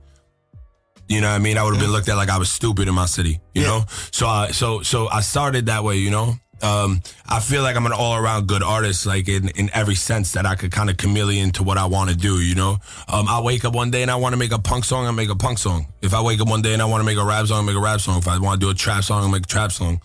you 1.09 1.21
know 1.23 1.29
what 1.29 1.37
I 1.37 1.39
mean? 1.39 1.57
I 1.57 1.63
would 1.65 1.75
have 1.75 1.81
been 1.83 1.91
looked 1.93 2.09
at 2.11 2.17
like 2.17 2.29
I 2.29 2.39
was 2.39 2.51
stupid 2.51 2.89
in 2.89 2.95
my 2.95 3.07
city, 3.07 3.41
you 3.55 3.63
Yeah. 3.63 3.69
know? 3.69 3.85
So 4.13 4.27
I, 4.27 4.51
so, 4.51 4.83
so 4.83 5.09
I 5.09 5.21
started 5.23 5.67
that 5.67 5.83
way, 5.85 5.97
you 5.97 6.11
know? 6.11 6.35
Um, 6.63 7.03
I 7.29 7.41
feel 7.41 7.63
like 7.63 7.77
I'm 7.77 7.87
an 7.87 7.93
all 7.93 8.17
around 8.17 8.49
good 8.49 8.63
artist, 8.63 9.07
like 9.07 9.29
in, 9.29 9.49
in 9.51 9.71
every 9.73 9.95
sense 9.95 10.33
that 10.33 10.47
I 10.47 10.55
could 10.55 10.73
kind 10.73 10.91
of 10.91 10.97
chameleon 10.97 11.51
to 11.53 11.63
what 11.63 11.79
I 11.79 11.87
want 11.87 12.11
to 12.11 12.17
do, 12.17 12.41
you 12.41 12.55
know? 12.55 12.79
Um, 13.09 13.29
I 13.29 13.41
wake 13.41 13.65
up 13.65 13.75
one 13.75 13.91
day 13.91 14.03
and 14.03 14.11
I 14.11 14.17
want 14.17 14.33
to 14.33 14.37
make 14.37 14.53
a 14.53 14.59
punk 14.59 14.85
song, 14.85 15.07
I 15.07 15.11
make 15.11 15.31
a 15.31 15.37
punk 15.37 15.59
song. 15.59 15.87
If 16.03 16.15
I 16.15 16.23
wake 16.23 16.41
up 16.41 16.49
one 16.49 16.63
day 16.63 16.73
and 16.73 16.83
I 16.83 16.87
want 16.87 17.01
to 17.01 17.07
make 17.07 17.19
a 17.19 17.25
rap 17.25 17.47
song, 17.47 17.63
I 17.63 17.67
make 17.67 17.77
a 17.77 17.81
rap 17.81 18.01
song. 18.01 18.19
If 18.19 18.29
I 18.29 18.39
want 18.39 18.61
to 18.61 18.67
do 18.67 18.71
a 18.71 18.75
trap 18.75 19.05
song, 19.05 19.25
I 19.25 19.31
make 19.31 19.45
a 19.45 19.47
trap 19.47 19.73
song 19.73 20.01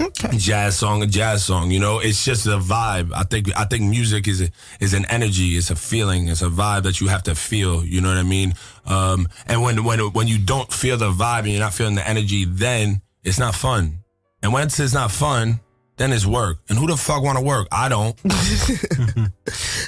Okay. 0.00 0.36
jazz 0.36 0.78
song, 0.78 1.02
a 1.02 1.06
jazz 1.06 1.44
song. 1.44 1.72
You 1.72 1.80
know, 1.80 1.98
it's 1.98 2.24
just 2.24 2.46
a 2.46 2.58
vibe. 2.58 3.12
I 3.12 3.24
think 3.24 3.48
I 3.56 3.64
think 3.64 3.82
music 3.90 4.28
is 4.28 4.40
a, 4.40 4.50
is 4.78 4.94
an 4.94 5.04
energy. 5.06 5.56
It's 5.56 5.70
a 5.70 5.76
feeling. 5.76 6.28
It's 6.28 6.42
a 6.42 6.48
vibe 6.48 6.84
that 6.84 7.00
you 7.00 7.08
have 7.08 7.24
to 7.24 7.34
feel. 7.34 7.84
You 7.84 8.00
know 8.00 8.08
what 8.08 8.18
I 8.18 8.22
mean? 8.22 8.54
Um, 8.86 9.28
and 9.46 9.60
when 9.62 9.82
when 9.82 9.98
when 10.12 10.28
you 10.28 10.38
don't 10.38 10.72
feel 10.72 10.96
the 10.96 11.10
vibe 11.10 11.40
and 11.40 11.48
you're 11.48 11.60
not 11.60 11.74
feeling 11.74 11.96
the 11.96 12.08
energy, 12.08 12.44
then 12.44 13.02
it's 13.24 13.38
not 13.40 13.54
fun. 13.56 14.04
And 14.40 14.52
once 14.52 14.78
it's 14.78 14.94
not 14.94 15.10
fun, 15.10 15.60
then 15.98 16.12
it's 16.12 16.24
work. 16.24 16.58
And 16.68 16.78
who 16.78 16.86
the 16.86 16.96
fuck 16.96 17.22
want 17.22 17.38
to 17.38 17.44
work? 17.44 17.68
I 17.70 17.88
don't. 17.88 18.18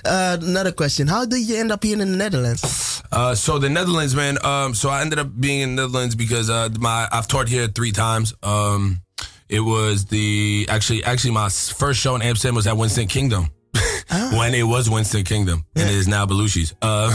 Uh, 0.02 0.38
another 0.40 0.72
question: 0.72 1.06
How 1.06 1.26
did 1.26 1.46
you 1.46 1.56
end 1.56 1.70
up 1.70 1.84
here 1.84 1.92
in 1.92 1.98
the 1.98 2.16
Netherlands? 2.16 3.02
Uh, 3.12 3.34
so 3.34 3.58
the 3.58 3.68
Netherlands, 3.68 4.14
man. 4.16 4.38
Um, 4.44 4.74
so 4.74 4.88
I 4.88 5.02
ended 5.02 5.18
up 5.18 5.28
being 5.38 5.60
in 5.60 5.76
the 5.76 5.82
Netherlands 5.82 6.14
because 6.14 6.48
uh, 6.48 6.70
my 6.78 7.06
I've 7.12 7.28
toured 7.28 7.48
here 7.48 7.68
three 7.68 7.92
times. 7.92 8.32
Um, 8.42 9.02
it 9.48 9.60
was 9.60 10.06
the 10.06 10.66
actually 10.70 11.04
actually 11.04 11.32
my 11.32 11.50
first 11.50 12.00
show 12.00 12.14
in 12.14 12.22
Amsterdam 12.22 12.54
was 12.54 12.66
at 12.66 12.76
Winston 12.76 13.08
Kingdom. 13.08 13.50
when 14.32 14.54
it 14.54 14.64
was 14.64 14.90
Winston 14.90 15.22
Kingdom 15.22 15.64
and 15.76 15.88
it 15.88 15.94
is 15.94 16.08
now 16.08 16.26
Belushi's. 16.26 16.74
Uh, 16.82 17.14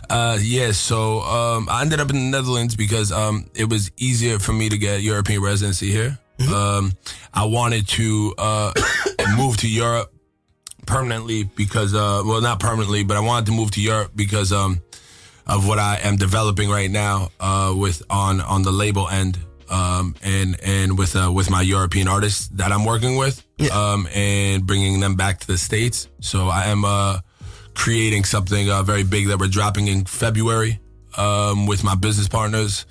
uh, 0.10 0.38
yeah, 0.40 0.70
so 0.70 1.20
um, 1.22 1.68
I 1.68 1.82
ended 1.82 2.00
up 2.00 2.10
in 2.10 2.16
the 2.16 2.38
Netherlands 2.38 2.76
because 2.76 3.10
um, 3.10 3.46
it 3.54 3.68
was 3.68 3.90
easier 3.96 4.38
for 4.38 4.52
me 4.52 4.68
to 4.68 4.78
get 4.78 5.02
European 5.02 5.42
residency 5.42 5.90
here. 5.90 6.18
Um, 6.48 6.92
I 7.32 7.44
wanted 7.44 7.88
to 7.88 8.34
uh, 8.38 8.72
move 9.36 9.58
to 9.58 9.68
Europe 9.68 10.12
permanently 10.86 11.44
because, 11.44 11.94
uh, 11.94 12.22
well, 12.24 12.40
not 12.40 12.60
permanently, 12.60 13.04
but 13.04 13.16
I 13.16 13.20
wanted 13.20 13.46
to 13.46 13.52
move 13.52 13.70
to 13.72 13.80
Europe 13.80 14.12
because 14.14 14.52
um, 14.52 14.80
of 15.46 15.66
what 15.66 15.78
I 15.78 15.96
am 16.02 16.16
developing 16.16 16.70
right 16.70 16.90
now 16.90 17.30
uh, 17.40 17.74
with 17.76 18.02
on 18.10 18.40
on 18.40 18.62
the 18.62 18.72
label 18.72 19.08
end. 19.08 19.38
Um, 19.68 20.16
and 20.20 20.58
and 20.64 20.98
with 20.98 21.14
uh, 21.14 21.30
with 21.32 21.48
my 21.48 21.62
European 21.62 22.08
artists 22.08 22.48
that 22.48 22.72
I'm 22.72 22.84
working 22.84 23.16
with, 23.16 23.40
um, 23.70 24.08
and 24.12 24.66
bringing 24.66 24.98
them 24.98 25.14
back 25.14 25.38
to 25.40 25.46
the 25.46 25.56
states. 25.56 26.08
So 26.18 26.48
I 26.48 26.64
am 26.64 26.84
uh, 26.84 27.20
creating 27.74 28.24
something 28.24 28.68
uh, 28.68 28.82
very 28.82 29.04
big 29.04 29.28
that 29.28 29.38
we're 29.38 29.46
dropping 29.46 29.86
in 29.86 30.06
February 30.06 30.80
um, 31.20 31.66
with 31.66 31.84
my 31.84 31.94
business 31.94 32.28
partners, 32.28 32.86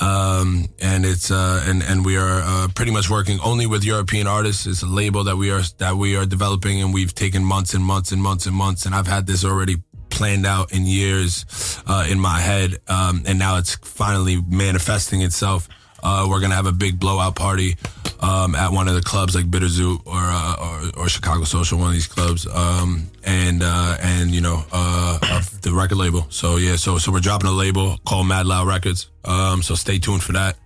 um, 0.00 0.68
and 0.80 1.06
it's 1.06 1.30
uh, 1.30 1.64
and 1.66 1.82
and 1.82 2.04
we 2.04 2.16
are 2.16 2.40
uh, 2.44 2.68
pretty 2.74 2.90
much 2.90 3.08
working 3.08 3.38
only 3.40 3.66
with 3.66 3.84
European 3.84 4.26
artists. 4.26 4.66
It's 4.66 4.82
a 4.82 4.86
label 4.86 5.24
that 5.24 5.36
we 5.36 5.50
are 5.52 5.62
that 5.78 5.96
we 5.96 6.16
are 6.16 6.26
developing, 6.26 6.82
and 6.82 6.92
we've 6.92 7.14
taken 7.14 7.44
months 7.44 7.74
and 7.74 7.84
months 7.84 8.10
and 8.10 8.20
months 8.20 8.46
and 8.46 8.56
months, 8.56 8.86
and 8.86 8.94
I've 8.94 9.06
had 9.06 9.26
this 9.26 9.44
already 9.44 9.76
planned 10.10 10.44
out 10.44 10.72
in 10.72 10.84
years 10.84 11.46
uh, 11.86 12.06
in 12.08 12.18
my 12.18 12.40
head, 12.40 12.78
um, 12.88 13.22
and 13.26 13.38
now 13.38 13.58
it's 13.58 13.76
finally 13.76 14.42
manifesting 14.42 15.22
itself. 15.22 15.68
Uh, 16.02 16.26
we're 16.28 16.40
gonna 16.40 16.56
have 16.56 16.66
a 16.66 16.72
big 16.72 16.98
blowout 16.98 17.36
party 17.36 17.76
um, 18.22 18.54
at 18.54 18.70
one 18.72 18.86
of 18.88 18.94
the 18.94 19.02
clubs 19.02 19.34
like 19.34 19.46
Bitterzoet 19.46 20.06
or 20.06 20.14
uh, 20.14 20.56
or 20.60 21.02
or 21.02 21.08
Chicago 21.08 21.44
Social, 21.44 21.78
one 21.78 21.88
of 21.88 21.92
these 21.92 22.06
clubs, 22.06 22.46
um, 22.46 23.10
and 23.24 23.62
uh, 23.62 23.98
and 24.00 24.30
you 24.30 24.40
know 24.40 24.64
uh, 24.72 25.18
the 25.62 25.72
record 25.72 25.98
label. 25.98 26.26
So 26.30 26.56
yeah, 26.56 26.76
so 26.76 26.98
so 26.98 27.10
we're 27.12 27.20
dropping 27.20 27.48
a 27.48 27.52
label 27.52 27.98
called 28.06 28.28
Mad 28.28 28.46
Loud 28.46 28.68
Records. 28.68 29.08
Um, 29.24 29.62
so 29.62 29.74
stay 29.74 29.98
tuned 29.98 30.22
for 30.22 30.32
that. 30.32 30.56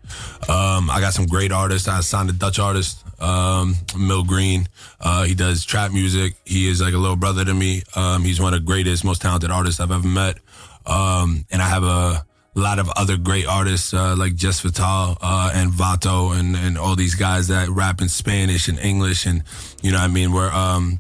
Um, 0.48 0.90
I 0.90 1.00
got 1.00 1.14
some 1.14 1.26
great 1.26 1.50
artists. 1.50 1.88
I 1.88 2.00
signed 2.00 2.30
a 2.30 2.34
Dutch 2.34 2.58
artist, 2.58 3.02
um, 3.20 3.75
Mill 3.98 4.22
Green. 4.22 4.68
Uh, 5.00 5.25
he 5.25 5.34
does 5.34 5.64
trap 5.64 5.92
music. 5.92 6.34
He 6.44 6.68
is 6.68 6.80
like 6.80 6.94
a 6.94 6.98
little 6.98 7.16
brother 7.16 7.44
to 7.44 7.54
me. 7.54 7.82
Um, 7.94 8.22
he's 8.22 8.40
one 8.40 8.54
of 8.54 8.60
the 8.60 8.66
greatest, 8.66 9.04
most 9.04 9.22
talented 9.22 9.50
artists 9.50 9.80
I've 9.80 9.90
ever 9.90 10.06
met. 10.06 10.38
And 10.86 11.62
I 11.62 11.68
have 11.68 11.84
a 11.84 12.26
a 12.56 12.60
lot 12.60 12.78
of 12.78 12.88
other 12.96 13.16
great 13.16 13.46
artists 13.46 13.92
uh, 13.92 14.16
like 14.16 14.34
Jess 14.34 14.60
Vital 14.60 15.18
uh, 15.20 15.50
and 15.54 15.70
Vato 15.70 16.38
and, 16.38 16.56
and 16.56 16.78
all 16.78 16.96
these 16.96 17.14
guys 17.14 17.48
that 17.48 17.68
rap 17.68 18.00
in 18.00 18.08
Spanish 18.08 18.68
and 18.68 18.78
English 18.78 19.26
and 19.26 19.42
you 19.82 19.92
know 19.92 19.98
what 19.98 20.04
I 20.04 20.08
mean? 20.08 20.32
We're 20.32 20.50
um 20.50 20.98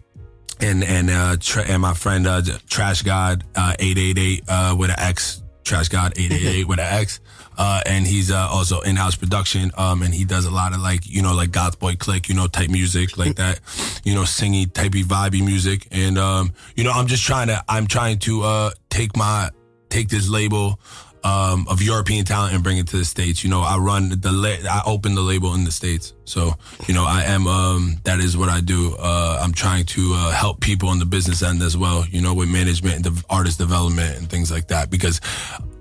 and 0.60 0.84
and 0.84 1.10
uh 1.10 1.36
tra- 1.40 1.64
and 1.64 1.80
my 1.82 1.94
friend 1.94 2.26
uh, 2.26 2.42
Trash 2.68 3.02
God 3.02 3.44
uh, 3.54 3.74
eight 3.78 3.98
eight 3.98 4.18
eight 4.18 4.44
uh 4.48 4.76
with 4.78 4.90
an 4.90 4.98
X. 4.98 5.42
Trash 5.64 5.88
God 5.88 6.12
eight 6.18 6.30
eight 6.30 6.46
eight 6.46 6.68
with 6.68 6.78
an 6.78 6.92
X. 6.92 7.20
Uh 7.56 7.80
and 7.86 8.06
he's 8.06 8.30
uh, 8.30 8.48
also 8.50 8.82
in 8.82 8.96
house 8.96 9.16
production 9.16 9.70
um 9.78 10.02
and 10.02 10.12
he 10.12 10.26
does 10.26 10.44
a 10.44 10.50
lot 10.50 10.74
of 10.74 10.80
like 10.80 11.06
you 11.06 11.22
know 11.22 11.34
like 11.34 11.50
GothBoiClique 11.50 12.28
you 12.28 12.34
know 12.34 12.48
type 12.48 12.68
music 12.68 13.16
like 13.16 13.36
that 13.42 13.60
you 14.04 14.14
know 14.14 14.22
singy 14.22 14.66
typey 14.66 15.04
vibey 15.04 15.42
music. 15.42 15.88
And 15.90 16.18
um 16.18 16.52
you 16.76 16.84
know 16.84 16.92
I'm 16.92 17.06
just 17.06 17.24
trying 17.24 17.46
to 17.46 17.64
I'm 17.66 17.86
trying 17.86 18.18
to 18.20 18.42
uh 18.42 18.70
take 18.90 19.16
my 19.16 19.48
take 19.88 20.08
this 20.08 20.28
label 20.28 20.78
um, 21.24 21.66
of 21.68 21.82
European 21.82 22.24
talent 22.24 22.54
and 22.54 22.62
bring 22.62 22.78
it 22.78 22.86
to 22.88 22.96
the 22.98 23.04
states. 23.04 23.42
You 23.42 23.50
know, 23.50 23.60
I 23.62 23.76
run 23.78 24.08
the 24.20 24.32
la- 24.32 24.70
I 24.70 24.82
open 24.86 25.14
the 25.14 25.22
label 25.22 25.54
in 25.54 25.64
the 25.64 25.72
states, 25.72 26.14
so 26.24 26.54
you 26.86 26.94
know 26.94 27.04
I 27.04 27.22
am 27.24 27.46
um, 27.46 27.96
that 28.04 28.20
is 28.20 28.36
what 28.36 28.48
I 28.48 28.60
do. 28.60 28.96
Uh, 28.98 29.40
I'm 29.42 29.52
trying 29.52 29.84
to 29.86 30.12
uh, 30.14 30.30
help 30.32 30.60
people 30.60 30.88
on 30.88 30.98
the 30.98 31.06
business 31.06 31.42
end 31.42 31.62
as 31.62 31.76
well. 31.76 32.04
You 32.06 32.20
know, 32.20 32.34
with 32.34 32.48
management 32.48 33.06
and 33.06 33.16
de- 33.16 33.24
artist 33.28 33.58
development 33.58 34.18
and 34.18 34.28
things 34.28 34.50
like 34.50 34.68
that, 34.68 34.90
because 34.90 35.20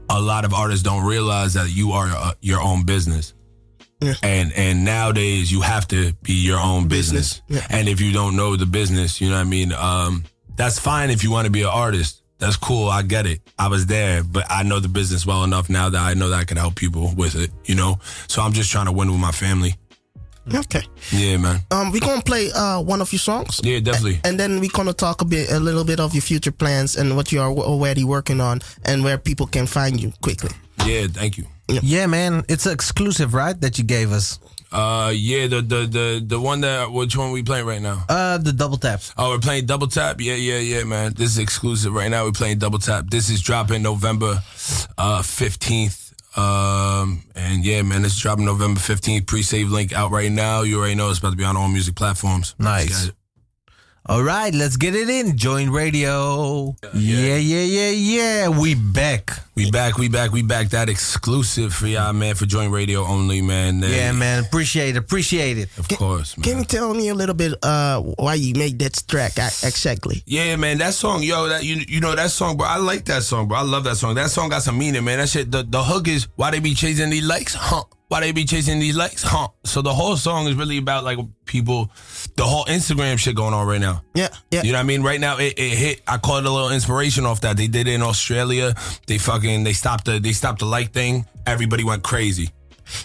a 0.10 0.20
lot 0.22 0.46
of 0.46 0.54
artists 0.54 0.84
don't 0.84 1.06
realize 1.06 1.54
that 1.54 1.70
you 1.70 1.92
are 1.92 2.08
uh, 2.08 2.34
your 2.42 2.62
own 2.62 2.86
business. 2.86 3.34
Yeah. 4.02 4.14
And 4.24 4.52
and 4.54 4.84
nowadays 4.84 5.52
you 5.52 5.62
have 5.62 5.88
to 5.88 6.14
be 6.22 6.34
your 6.34 6.60
own 6.60 6.88
business. 6.88 7.42
Business, 7.48 7.68
And 7.72 7.88
if 7.88 8.02
you 8.02 8.12
don't 8.12 8.36
know 8.36 8.56
the 8.58 8.66
business, 8.66 9.22
you 9.22 9.30
know 9.30 9.36
what 9.36 9.42
I 9.42 9.46
mean. 9.46 9.72
Um, 9.72 10.26
that's 10.56 10.80
fine 10.80 11.10
if 11.10 11.24
you 11.24 11.32
want 11.32 11.46
to 11.46 11.52
be 11.52 11.62
an 11.62 11.70
artist. 11.70 12.22
That's 12.38 12.58
cool. 12.58 12.90
I 12.90 13.02
get 13.02 13.26
it. 13.26 13.40
I 13.58 13.68
was 13.70 13.86
there, 13.86 14.24
but 14.24 14.46
I 14.50 14.64
know 14.64 14.80
the 14.80 14.90
business 14.90 15.26
well 15.26 15.44
enough 15.44 15.70
now 15.70 15.90
that 15.90 16.02
I 16.02 16.14
know 16.14 16.30
that 16.30 16.40
I 16.40 16.44
can 16.44 16.58
help 16.58 16.76
people 16.76 17.14
with 17.16 17.36
it. 17.36 17.52
You 17.66 17.76
know, 17.76 18.00
so 18.28 18.42
I'm 18.42 18.54
just 18.54 18.72
trying 18.72 18.88
to 18.88 18.92
win 18.92 19.10
with 19.10 19.20
my 19.20 19.32
family. 19.32 19.76
Okay. 20.54 20.84
Yeah, 21.12 21.38
man. 21.38 21.62
Um, 21.72 21.92
we're 21.92 22.02
gonna 22.02 22.22
play 22.22 22.52
uh 22.52 22.80
one 22.82 23.02
of 23.02 23.12
your 23.12 23.20
songs. 23.20 23.62
Yeah, 23.64 23.80
definitely. 23.80 24.20
And 24.24 24.40
then 24.40 24.60
we're 24.60 24.70
gonna 24.70 24.94
talk 24.94 25.22
a 25.22 25.26
bit, 25.26 25.50
a 25.52 25.60
little 25.60 25.84
bit 25.84 26.00
of 26.00 26.14
your 26.14 26.22
future 26.22 26.52
plans 26.52 26.98
and 26.98 27.16
what 27.16 27.32
you 27.32 27.42
are 27.42 27.50
already 27.52 28.04
working 28.04 28.40
on, 28.42 28.62
and 28.84 29.04
where 29.04 29.18
people 29.18 29.48
can 29.48 29.66
find 29.66 30.00
you 30.00 30.12
quickly. 30.22 30.52
Yeah, 30.86 31.08
thank 31.08 31.38
you. 31.38 31.46
Yeah, 31.68 32.06
man. 32.06 32.44
It's 32.48 32.68
exclusive, 32.68 33.34
right? 33.34 33.60
That 33.60 33.80
you 33.80 33.84
gave 33.84 34.12
us. 34.12 34.40
Uh, 34.76 35.10
yeah, 35.12 35.48
the 35.48 35.62
the 35.62 35.86
the 35.86 36.24
the 36.26 36.40
one 36.40 36.60
that 36.62 36.92
which 36.92 37.16
one 37.16 37.32
we 37.32 37.44
playing 37.44 37.66
right 37.66 37.82
now? 37.82 38.04
Uh, 38.10 38.38
the 38.38 38.52
double 38.52 38.76
tap. 38.78 39.02
Oh, 39.18 39.30
we're 39.30 39.40
playing 39.40 39.66
Double 39.66 39.88
Tap. 39.88 40.20
Yeah, 40.20 40.36
yeah, 40.36 40.60
yeah, 40.60 40.84
man. 40.84 41.14
This 41.14 41.30
is 41.30 41.38
exclusive 41.38 41.94
right 41.94 42.10
now. 42.10 42.26
We're 42.26 42.32
playing 42.34 42.60
Double 42.60 42.80
Tap. 42.80 43.06
This 43.10 43.30
is 43.30 43.42
dropping 43.42 43.84
November 43.84 44.42
uh, 44.98 45.22
15th. 45.22 46.14
Um, 46.38 47.24
and 47.36 47.64
yeah, 47.64 47.82
man, 47.84 48.02
this 48.02 48.14
is 48.14 48.20
dropping 48.20 48.46
November 48.46 48.80
15th. 48.80 49.26
Pre-save 49.26 49.70
link 49.70 49.94
out 49.94 50.12
right 50.12 50.32
now. 50.32 50.64
You 50.64 50.80
already 50.80 50.96
know 50.96 51.10
it's 51.10 51.20
about 51.20 51.32
to 51.32 51.38
be 51.38 51.46
on 51.46 51.56
all 51.56 51.70
music 51.70 51.96
platforms. 51.96 52.56
Nice. 52.60 53.12
Just 54.06 54.14
got 54.14 54.14
it. 54.14 54.18
All 54.18 54.24
right, 54.24 54.54
let's 54.54 54.78
get 54.78 54.96
it 54.96 55.10
in. 55.10 55.38
Joint 55.38 55.72
Radio. 55.72 56.76
Yeah, 56.94 57.38
yeah, 57.38 57.62
yeah, 57.62 57.90
yeah. 57.90 58.50
We 58.50 58.76
back. 58.76 59.32
We 59.56 59.72
back, 59.72 59.98
we 59.98 60.10
back, 60.10 60.32
we 60.32 60.42
back. 60.42 60.70
That 60.70 60.90
exclusive 60.90 61.74
for 61.74 61.88
y'all, 61.88 62.14
man, 62.14 62.36
for 62.36 62.46
Joint 62.46 62.72
Radio 62.72 63.04
only, 63.04 63.42
man. 63.42 63.82
Yeah, 63.82 64.12
man. 64.12 64.44
Appreciate 64.44 64.96
it. 64.96 64.98
Appreciate 64.98 65.58
it. 65.58 65.70
Of 65.78 65.88
course, 65.90 66.38
man. 66.38 66.44
Can 66.44 66.58
you 66.60 66.66
tell 66.66 66.94
me 66.94 67.10
a 67.10 67.16
little 67.16 67.36
bit 67.36 67.54
uh 67.64 68.02
why 68.02 68.36
you 68.36 68.54
made 68.56 68.80
that 68.80 69.02
track 69.08 69.34
exactly? 69.64 70.24
Yeah, 70.26 70.56
man, 70.58 70.78
that 70.80 70.94
song, 70.94 71.24
yo, 71.24 71.48
that 71.48 71.64
you 71.64 71.84
you 71.88 72.02
know 72.02 72.16
that 72.16 72.32
song, 72.32 72.58
bro. 72.58 72.68
I 72.68 72.78
like 72.78 73.06
that 73.06 73.24
song, 73.24 73.48
bro. 73.48 73.58
I 73.58 73.62
love 73.64 73.84
that 73.86 73.96
song. 73.96 74.16
That 74.16 74.30
song 74.30 74.50
got 74.50 74.62
some 74.64 74.78
meaning, 74.78 75.04
man. 75.04 75.20
That 75.20 75.30
shit. 75.30 75.52
The 75.52 75.64
the 75.64 75.84
hook 75.84 76.08
is 76.08 76.28
why 76.36 76.52
they 76.52 76.60
be 76.60 76.74
chasing 76.74 77.10
these 77.10 77.26
likes, 77.26 77.54
huh? 77.54 77.84
Why 78.16 78.22
they 78.22 78.32
be 78.32 78.46
chasing 78.46 78.80
these 78.80 78.96
likes, 78.96 79.24
huh? 79.24 79.50
So 79.66 79.82
the 79.82 79.94
whole 79.94 80.16
song 80.16 80.48
is 80.48 80.56
really 80.56 80.78
about 80.78 81.04
like 81.04 81.20
people, 81.44 81.92
the 82.38 82.46
whole 82.46 82.64
Instagram 82.64 83.20
shit 83.20 83.36
going 83.36 83.54
on 83.54 83.68
right 83.68 83.82
now. 83.82 84.04
Yeah, 84.14 84.30
yeah. 84.52 84.64
You 84.64 84.72
know 84.72 84.78
what 84.78 84.84
I 84.84 84.88
mean? 84.88 85.04
Right 85.04 85.20
now, 85.20 85.38
it, 85.38 85.56
it 85.58 85.78
hit. 85.78 86.02
I 86.08 86.18
caught 86.18 86.46
a 86.46 86.50
little 86.50 86.72
inspiration 86.72 87.26
off 87.26 87.42
that. 87.42 87.58
They 87.58 87.68
did 87.68 87.90
it 87.90 87.94
in 87.94 88.02
Australia. 88.02 88.74
They 89.06 89.18
fucking 89.18 89.66
they 89.66 89.74
stopped 89.74 90.06
the 90.06 90.20
they 90.20 90.32
stopped 90.32 90.60
the 90.60 90.66
like 90.66 90.94
thing. 90.94 91.26
Everybody 91.46 91.84
went 91.84 92.04
crazy. 92.04 92.52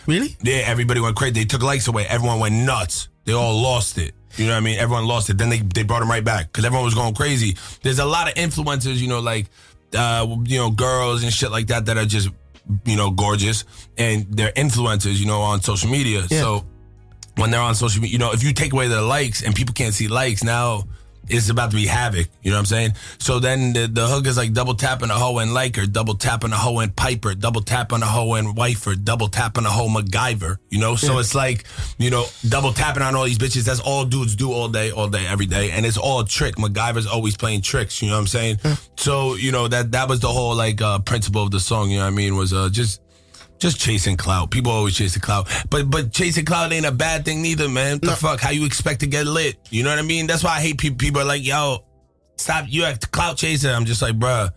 Really? 0.07 0.37
Yeah, 0.43 0.63
everybody 0.67 1.01
went 1.01 1.17
crazy. 1.17 1.33
They 1.33 1.45
took 1.45 1.65
likes 1.65 1.89
away. 1.89 2.07
Everyone 2.07 2.39
went 2.39 2.55
nuts. 2.55 3.09
They 3.25 3.33
all 3.33 3.61
lost 3.61 3.99
it. 3.99 4.15
You 4.37 4.47
know 4.47 4.53
what 4.53 4.59
I 4.59 4.61
mean? 4.61 4.79
Everyone 4.79 5.07
lost 5.07 5.29
it. 5.29 5.39
Then 5.39 5.49
they, 5.49 5.59
they 5.59 5.83
brought 5.83 6.01
them 6.01 6.09
right 6.09 6.23
back 6.23 6.47
because 6.47 6.65
everyone 6.65 6.85
was 6.85 6.95
going 6.95 7.15
crazy. 7.15 7.57
There's 7.83 7.99
a 7.99 8.05
lot 8.05 8.29
of 8.29 8.35
influencers, 8.35 8.99
you 8.99 9.09
know, 9.09 9.19
like, 9.19 9.47
uh, 9.93 10.25
you 10.45 10.59
know, 10.59 10.71
girls 10.71 11.25
and 11.25 11.33
shit 11.33 11.51
like 11.51 11.67
that 11.67 11.87
that 11.87 11.99
are 11.99 12.07
just, 12.07 12.29
you 12.85 12.97
know, 12.97 13.11
gorgeous. 13.11 13.65
And 13.99 14.27
they're 14.31 14.53
influencers, 14.53 15.19
you 15.19 15.27
know, 15.27 15.41
on 15.41 15.63
social 15.63 15.91
media. 15.91 16.27
Yeah. 16.31 16.41
So 16.41 16.65
when 17.37 17.51
they're 17.51 17.61
on 17.61 17.75
social 17.75 18.03
media, 18.03 18.13
you 18.13 18.19
know, 18.19 18.33
if 18.33 18.43
you 18.43 18.53
take 18.53 18.73
away 18.73 18.89
their 18.89 19.03
likes 19.03 19.43
and 19.43 19.55
people 19.55 19.75
can't 19.75 19.95
see 19.95 20.09
likes, 20.09 20.45
now 20.45 20.85
it's 21.31 21.49
about 21.49 21.71
to 21.71 21.77
be 21.77 21.87
havoc. 21.87 22.29
You 22.43 22.51
know 22.51 22.57
what 22.57 22.61
I'm 22.61 22.67
saying? 22.67 22.93
So 23.19 23.39
then 23.39 23.73
the, 23.73 23.87
the 23.87 24.07
hook 24.07 24.27
is 24.27 24.37
like 24.37 24.53
double 24.53 24.75
tapping 24.75 25.11
a 25.11 25.15
hoe 25.15 25.39
and 25.39 25.55
like 25.55 25.77
her, 25.77 25.87
double 25.87 26.15
tapping 26.15 26.53
a 26.53 26.57
hoe 26.57 26.79
and 26.81 26.95
Piper, 26.95 27.35
double 27.35 27.61
tapping 27.61 28.03
a 28.03 28.07
hoe 28.07 28.35
and 28.35 28.57
wifer, 28.57 28.95
double 28.95 29.29
tapping 29.29 29.65
a 29.65 29.71
hoe 29.71 29.89
MacGyver. 29.89 30.59
You 30.69 30.81
know? 30.81 30.97
So 30.97 31.19
it's 31.19 31.35
like, 31.35 31.65
you 31.99 32.11
know, 32.11 32.27
double 32.49 32.73
tapping 32.73 33.03
on 33.03 33.15
all 33.15 33.25
these 33.25 33.39
bitches. 33.39 33.65
That's 33.65 33.81
all 33.81 34.05
dudes 34.05 34.37
do 34.37 34.53
all 34.53 34.69
day, 34.69 34.91
all 34.91 35.09
day, 35.09 35.27
every 35.27 35.47
day. 35.47 35.71
And 35.71 35.87
it's 35.87 35.97
all 35.97 36.21
a 36.21 36.27
trick. 36.27 36.57
MacGyver's 36.57 37.07
always 37.07 37.37
playing 37.37 37.63
tricks. 37.63 38.03
You 38.03 38.09
know 38.09 38.15
what 38.15 38.21
I'm 38.21 38.27
saying? 38.27 38.59
So, 38.97 39.35
you 39.35 39.53
know, 39.53 39.69
that 39.69 39.93
that 39.93 40.09
was 40.09 40.21
the 40.21 40.29
whole 40.29 40.55
like 40.55 40.83
uh 40.83 40.99
principle 41.01 41.43
of 41.43 41.51
the 41.51 41.61
song, 41.61 41.91
you 41.91 41.99
know 41.99 42.05
what 42.05 42.13
I 42.13 42.17
mean? 42.17 42.37
Was 42.37 42.53
uh 42.53 42.69
just 42.71 43.01
just 43.61 43.79
chasing 43.79 44.17
clout. 44.17 44.51
People 44.51 44.73
always 44.73 44.97
chase 44.97 45.15
the 45.15 45.21
clout. 45.21 45.49
But 45.71 45.91
but 45.91 46.13
chasing 46.13 46.45
clout 46.45 46.73
ain't 46.73 46.87
a 46.87 46.93
bad 46.93 47.25
thing 47.25 47.43
neither, 47.43 47.69
man. 47.69 47.99
The 48.01 48.13
fuck? 48.13 48.41
How 48.41 48.51
you 48.51 48.65
expect 48.65 49.01
to 49.01 49.07
get 49.07 49.27
lit? 49.27 49.57
You 49.71 49.85
know 49.85 49.91
what 49.91 49.99
I 49.99 50.03
mean? 50.03 50.27
That's 50.27 50.43
why 50.43 50.57
I 50.57 50.61
hate 50.61 50.79
people. 50.79 50.97
People 50.97 51.21
are 51.21 51.27
like, 51.27 51.45
yo, 51.45 51.85
stop. 52.37 52.65
You 52.69 52.85
a 52.87 52.97
clout 52.97 53.37
chaser. 53.37 53.71
I'm 53.71 53.85
just 53.85 54.03
like, 54.03 54.19
bruh, 54.19 54.51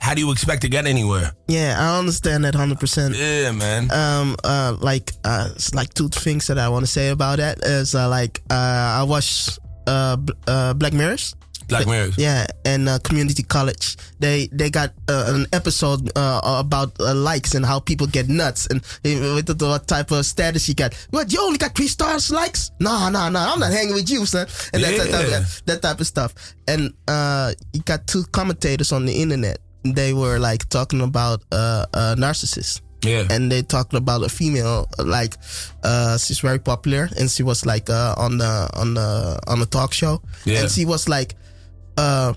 how 0.00 0.14
do 0.14 0.20
you 0.20 0.30
expect 0.32 0.62
to 0.62 0.68
get 0.68 0.86
anywhere? 0.86 1.32
Yeah, 1.46 1.76
I 1.78 1.98
understand 1.98 2.44
that 2.44 2.54
hundred 2.54 2.80
percent. 2.80 3.14
Yeah, 3.16 3.52
man. 3.52 3.90
Um, 3.90 4.36
uh, 4.44 4.76
like, 4.80 5.12
uh, 5.24 5.50
like 5.72 5.94
two 5.94 6.08
things 6.08 6.46
that 6.48 6.58
I 6.58 6.68
want 6.68 6.84
to 6.84 6.90
say 6.90 7.08
about 7.08 7.38
that 7.38 7.58
is 7.64 7.94
uh, 7.94 8.08
like, 8.08 8.42
uh, 8.50 8.54
I 9.00 9.04
watched 9.04 9.58
uh, 9.86 10.16
B- 10.16 10.34
uh, 10.46 10.74
Black 10.74 10.92
Mirrors. 10.92 11.34
Black 11.68 11.86
Mirror. 11.86 12.10
Yeah, 12.16 12.46
and 12.64 12.88
uh, 12.88 12.98
community 13.00 13.42
college. 13.42 13.96
They 14.18 14.48
they 14.52 14.70
got 14.70 14.90
uh, 15.08 15.32
an 15.36 15.46
episode 15.52 16.10
uh, 16.16 16.40
about 16.64 16.92
uh, 17.00 17.14
likes 17.14 17.54
and 17.54 17.64
how 17.64 17.78
people 17.80 18.06
get 18.06 18.28
nuts 18.28 18.66
and 18.66 18.80
with 19.04 19.46
the, 19.46 19.66
what 19.66 19.86
type 19.86 20.10
of 20.10 20.24
status 20.26 20.68
you 20.68 20.74
got. 20.74 20.94
What 21.10 21.32
you 21.32 21.40
only 21.40 21.58
got 21.58 21.74
three 21.76 21.88
stars 21.88 22.30
likes? 22.30 22.70
No, 22.80 23.08
no, 23.10 23.28
no. 23.28 23.38
I'm 23.38 23.60
not 23.60 23.72
hanging 23.72 23.94
with 23.94 24.08
you, 24.10 24.24
son. 24.26 24.46
And 24.72 24.82
that, 24.82 24.96
that, 24.96 25.08
Yeah. 25.10 25.38
type, 25.38 25.46
that 25.66 25.82
type 25.82 26.00
of 26.00 26.06
stuff. 26.06 26.34
And 26.66 26.92
uh, 27.06 27.52
you 27.72 27.82
got 27.82 28.06
two 28.06 28.24
commentators 28.32 28.90
on 28.92 29.06
the 29.06 29.12
internet. 29.12 29.58
They 29.84 30.12
were 30.12 30.38
like 30.38 30.68
talking 30.70 31.00
about 31.00 31.42
uh, 31.52 31.86
uh, 31.94 32.14
narcissists 32.18 32.80
Yeah. 33.04 33.26
and 33.30 33.50
they 33.52 33.62
talked 33.62 33.94
about 33.94 34.24
a 34.24 34.28
female 34.28 34.88
like 34.98 35.36
uh 35.84 36.18
she's 36.18 36.40
very 36.42 36.58
popular 36.58 37.08
and 37.16 37.30
she 37.30 37.44
was 37.44 37.64
like 37.64 37.88
uh 37.88 38.14
on 38.18 38.38
the 38.38 38.68
on 38.74 38.94
the 38.94 39.38
on 39.46 39.60
the 39.60 39.66
talk 39.66 39.94
show 39.94 40.20
Yeah. 40.44 40.60
and 40.62 40.70
she 40.70 40.84
was 40.84 41.08
like 41.08 41.36
uh 41.98 42.32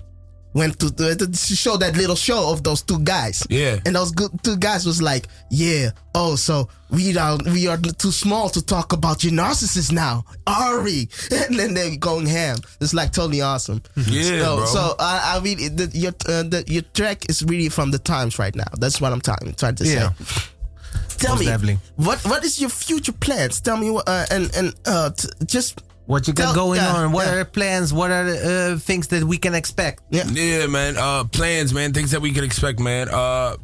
went 0.54 0.78
to 0.78 0.90
the, 0.90 1.16
showed 1.56 1.80
that 1.80 1.96
little 1.96 2.14
show 2.14 2.52
of 2.52 2.62
those 2.62 2.82
two 2.82 2.98
guys 2.98 3.42
Yeah. 3.48 3.78
and 3.86 3.96
those 3.96 4.12
good 4.12 4.30
two 4.42 4.58
guys 4.58 4.84
was 4.84 5.00
like 5.00 5.26
yeah 5.50 5.92
oh 6.14 6.36
so 6.36 6.68
we 6.90 7.16
are 7.16 7.38
we 7.46 7.68
are 7.68 7.78
too 7.78 8.12
small 8.12 8.50
to 8.50 8.60
talk 8.60 8.92
about 8.92 9.24
your 9.24 9.32
narcissist 9.32 9.92
now 9.92 10.24
are 10.46 10.82
we 10.82 11.08
and 11.30 11.58
then 11.58 11.72
they're 11.72 11.96
going 11.96 12.26
ham 12.26 12.58
it's 12.82 12.92
like 12.92 13.12
totally 13.12 13.40
awesome 13.40 13.80
Yeah, 13.96 14.22
so, 14.44 14.56
bro. 14.56 14.66
so 14.66 14.94
I, 14.98 15.36
I 15.36 15.40
mean 15.40 15.56
the, 15.76 15.90
your 15.94 16.12
uh, 16.28 16.42
the, 16.42 16.64
your 16.66 16.82
track 16.92 17.30
is 17.30 17.42
really 17.42 17.70
from 17.70 17.90
the 17.90 17.98
times 17.98 18.38
right 18.38 18.54
now 18.54 18.68
that's 18.78 19.00
what 19.00 19.10
i'm 19.14 19.22
trying 19.22 19.54
trying 19.56 19.76
to 19.76 19.84
Yeah. 19.86 20.10
say 20.12 20.42
Tell 21.16 21.34
Most 21.36 21.40
me 21.40 21.46
definitely. 21.46 21.78
what 21.96 22.18
what 22.26 22.44
is 22.44 22.60
your 22.60 22.68
future 22.68 23.12
plans? 23.12 23.60
Tell 23.60 23.76
me 23.76 23.88
what 23.90 24.08
uh, 24.08 24.26
and 24.30 24.50
and 24.56 24.74
uh 24.84 25.10
t- 25.10 25.28
just 25.46 25.80
What 26.12 26.28
you 26.28 26.34
got 26.34 26.44
Tell- 26.44 26.54
going 26.54 26.78
yeah, 26.78 26.92
on? 26.94 27.12
What 27.12 27.26
yeah. 27.26 27.32
are 27.32 27.38
the 27.38 27.44
plans? 27.46 27.90
What 27.90 28.10
are 28.10 28.24
the 28.30 28.74
uh, 28.74 28.78
things 28.78 29.08
that 29.08 29.24
we 29.24 29.38
can 29.38 29.54
expect? 29.54 30.02
yeah 30.10 30.26
Yeah, 30.28 30.66
man. 30.66 30.98
Uh, 30.98 31.24
plans, 31.24 31.72
man. 31.72 31.94
Things 31.94 32.10
that 32.10 32.20
we 32.20 32.32
can 32.32 32.44
expect, 32.44 32.78
man. 32.80 33.08
Uh, 33.08 33.56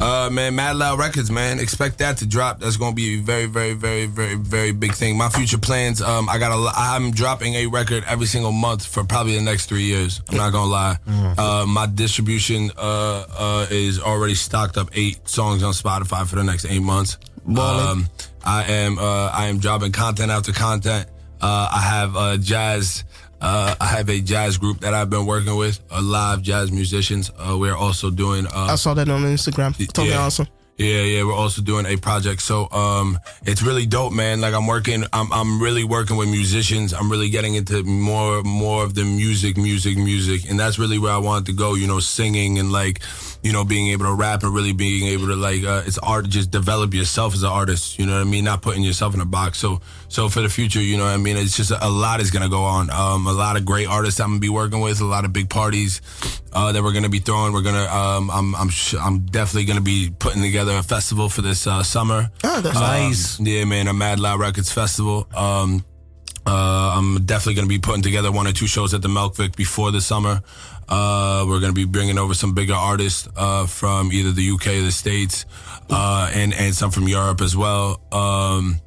Uh, 0.00 0.30
man, 0.32 0.54
Mad 0.54 0.76
Loud 0.76 0.98
Records, 0.98 1.30
man. 1.30 1.58
Expect 1.58 1.98
that 1.98 2.16
to 2.18 2.26
drop. 2.26 2.58
That's 2.60 2.78
going 2.78 2.92
to 2.92 2.96
be 2.96 3.18
a 3.18 3.22
very, 3.22 3.44
very, 3.44 3.74
very, 3.74 4.06
very, 4.06 4.34
very 4.34 4.72
big 4.72 4.94
thing. 4.94 5.18
My 5.18 5.28
future 5.28 5.58
plans. 5.58 6.00
Um, 6.00 6.26
I 6.26 6.38
got 6.38 6.52
a. 6.56 6.72
I'm 6.74 7.10
dropping 7.10 7.52
a 7.56 7.66
record 7.66 8.04
every 8.06 8.24
single 8.26 8.50
month 8.52 8.86
for 8.86 9.04
probably 9.04 9.34
the 9.36 9.42
next 9.42 9.66
three 9.66 9.82
years. 9.84 10.22
I'm 10.30 10.38
not 10.38 10.52
gonna 10.52 10.70
lie. 10.70 10.96
Uh, 11.36 11.66
my 11.68 11.84
distribution 11.84 12.70
uh, 12.78 13.26
uh, 13.44 13.66
is 13.70 14.00
already 14.00 14.34
stocked 14.34 14.78
up 14.78 14.88
eight 14.94 15.28
songs 15.28 15.62
on 15.62 15.74
Spotify 15.74 16.26
for 16.26 16.36
the 16.36 16.44
next 16.44 16.64
eight 16.64 16.80
months. 16.82 17.18
Um, 17.46 18.08
I 18.44 18.64
am. 18.64 18.98
Uh, 18.98 19.30
I 19.32 19.46
am 19.46 19.58
dropping 19.58 19.92
content 19.92 20.30
after 20.30 20.52
content. 20.52 21.06
Uh, 21.40 21.68
I 21.72 21.80
have 21.80 22.40
jazz. 22.42 23.04
Uh, 23.40 23.74
I 23.80 23.86
have 23.86 24.08
a 24.10 24.20
jazz 24.20 24.58
group 24.58 24.80
that 24.80 24.92
I've 24.92 25.08
been 25.08 25.24
working 25.24 25.56
with, 25.56 25.80
uh, 25.90 26.02
live 26.02 26.42
jazz 26.42 26.70
musicians. 26.70 27.30
Uh, 27.38 27.56
we're 27.58 27.76
also 27.76 28.10
doing. 28.10 28.46
Uh, 28.46 28.68
I 28.70 28.74
saw 28.74 28.92
that 28.94 29.08
on 29.08 29.22
Instagram. 29.22 29.76
Totally 29.78 30.10
yeah. 30.10 30.20
awesome. 30.20 30.46
Yeah, 30.80 31.02
yeah, 31.02 31.24
we're 31.24 31.34
also 31.34 31.60
doing 31.60 31.84
a 31.84 31.98
project. 31.98 32.40
So 32.40 32.66
um 32.70 33.18
it's 33.44 33.60
really 33.60 33.84
dope, 33.84 34.14
man. 34.14 34.40
Like 34.40 34.54
I'm 34.54 34.66
working 34.66 35.04
I'm 35.12 35.30
I'm 35.30 35.60
really 35.60 35.84
working 35.84 36.16
with 36.16 36.30
musicians. 36.30 36.94
I'm 36.94 37.10
really 37.10 37.28
getting 37.28 37.54
into 37.54 37.82
more 37.82 38.42
more 38.44 38.82
of 38.82 38.94
the 38.94 39.04
music, 39.04 39.58
music, 39.58 39.98
music. 39.98 40.48
And 40.48 40.58
that's 40.58 40.78
really 40.78 40.98
where 40.98 41.12
I 41.12 41.18
wanted 41.18 41.44
to 41.46 41.52
go, 41.52 41.74
you 41.74 41.86
know, 41.86 42.00
singing 42.00 42.58
and 42.58 42.72
like, 42.72 43.00
you 43.42 43.52
know, 43.52 43.62
being 43.62 43.88
able 43.88 44.06
to 44.06 44.14
rap 44.14 44.42
and 44.42 44.54
really 44.54 44.72
being 44.72 45.08
able 45.08 45.26
to 45.26 45.36
like 45.36 45.64
uh 45.64 45.82
it's 45.84 45.98
art 45.98 46.30
just 46.30 46.50
develop 46.50 46.94
yourself 46.94 47.34
as 47.34 47.42
an 47.42 47.50
artist, 47.50 47.98
you 47.98 48.06
know 48.06 48.14
what 48.14 48.22
I 48.22 48.30
mean? 48.30 48.44
Not 48.44 48.62
putting 48.62 48.82
yourself 48.82 49.12
in 49.12 49.20
a 49.20 49.26
box. 49.26 49.58
So 49.58 49.82
so 50.08 50.30
for 50.30 50.40
the 50.40 50.48
future, 50.48 50.80
you 50.80 50.96
know 50.96 51.04
what 51.04 51.12
I 51.12 51.18
mean, 51.18 51.36
it's 51.36 51.58
just 51.58 51.72
a, 51.72 51.86
a 51.86 51.90
lot 51.90 52.20
is 52.22 52.30
gonna 52.30 52.48
go 52.48 52.62
on. 52.62 52.88
Um 52.88 53.26
a 53.26 53.34
lot 53.34 53.58
of 53.58 53.66
great 53.66 53.86
artists 53.86 54.18
I'm 54.18 54.30
gonna 54.30 54.40
be 54.40 54.48
working 54.48 54.80
with, 54.80 55.02
a 55.02 55.04
lot 55.04 55.26
of 55.26 55.32
big 55.34 55.50
parties 55.50 56.00
uh, 56.52 56.72
that 56.72 56.82
we're 56.82 56.92
gonna 56.92 57.08
be 57.08 57.18
throwing. 57.20 57.52
We're 57.52 57.62
gonna 57.62 57.84
um 57.86 58.30
I'm 58.30 58.54
I'm 58.56 58.68
sh- 58.68 58.94
I'm 59.00 59.20
definitely 59.26 59.66
gonna 59.66 59.80
be 59.80 60.10
putting 60.18 60.42
together 60.42 60.76
a 60.76 60.82
festival 60.82 61.28
for 61.28 61.42
this 61.42 61.66
uh, 61.66 61.82
summer. 61.82 62.30
Oh, 62.44 62.60
that's 62.60 62.76
Um, 62.76 62.82
nice. 62.82 63.40
Yeah, 63.40 63.64
man, 63.64 63.88
a 63.88 63.92
Mad 63.94 64.18
Loud 64.20 64.40
Records 64.40 64.72
festival. 64.72 65.26
Um, 65.34 65.84
uh, 66.46 66.94
I'm 66.96 67.22
definitely 67.26 67.54
going 67.54 67.68
to 67.68 67.74
be 67.74 67.78
putting 67.78 68.02
together 68.02 68.32
one 68.32 68.46
or 68.46 68.52
two 68.52 68.66
shows 68.66 68.94
at 68.94 69.02
the 69.02 69.08
Melkweg 69.08 69.54
before 69.56 69.92
the 69.92 70.00
summer. 70.00 70.40
Uh, 70.88 71.44
we're 71.46 71.60
going 71.60 71.70
to 71.70 71.74
be 71.74 71.84
bringing 71.84 72.18
over 72.18 72.32
some 72.34 72.54
bigger 72.54 72.72
artists 72.74 73.28
uh, 73.36 73.66
from 73.66 74.10
either 74.10 74.32
the 74.32 74.50
UK 74.50 74.68
or 74.68 74.80
the 74.82 74.90
States, 74.90 75.44
uh, 75.90 76.30
and 76.34 76.54
and 76.54 76.74
some 76.74 76.90
from 76.90 77.06
Europe 77.08 77.42
as 77.42 77.54
well. 77.56 78.00
Um, 78.10 78.80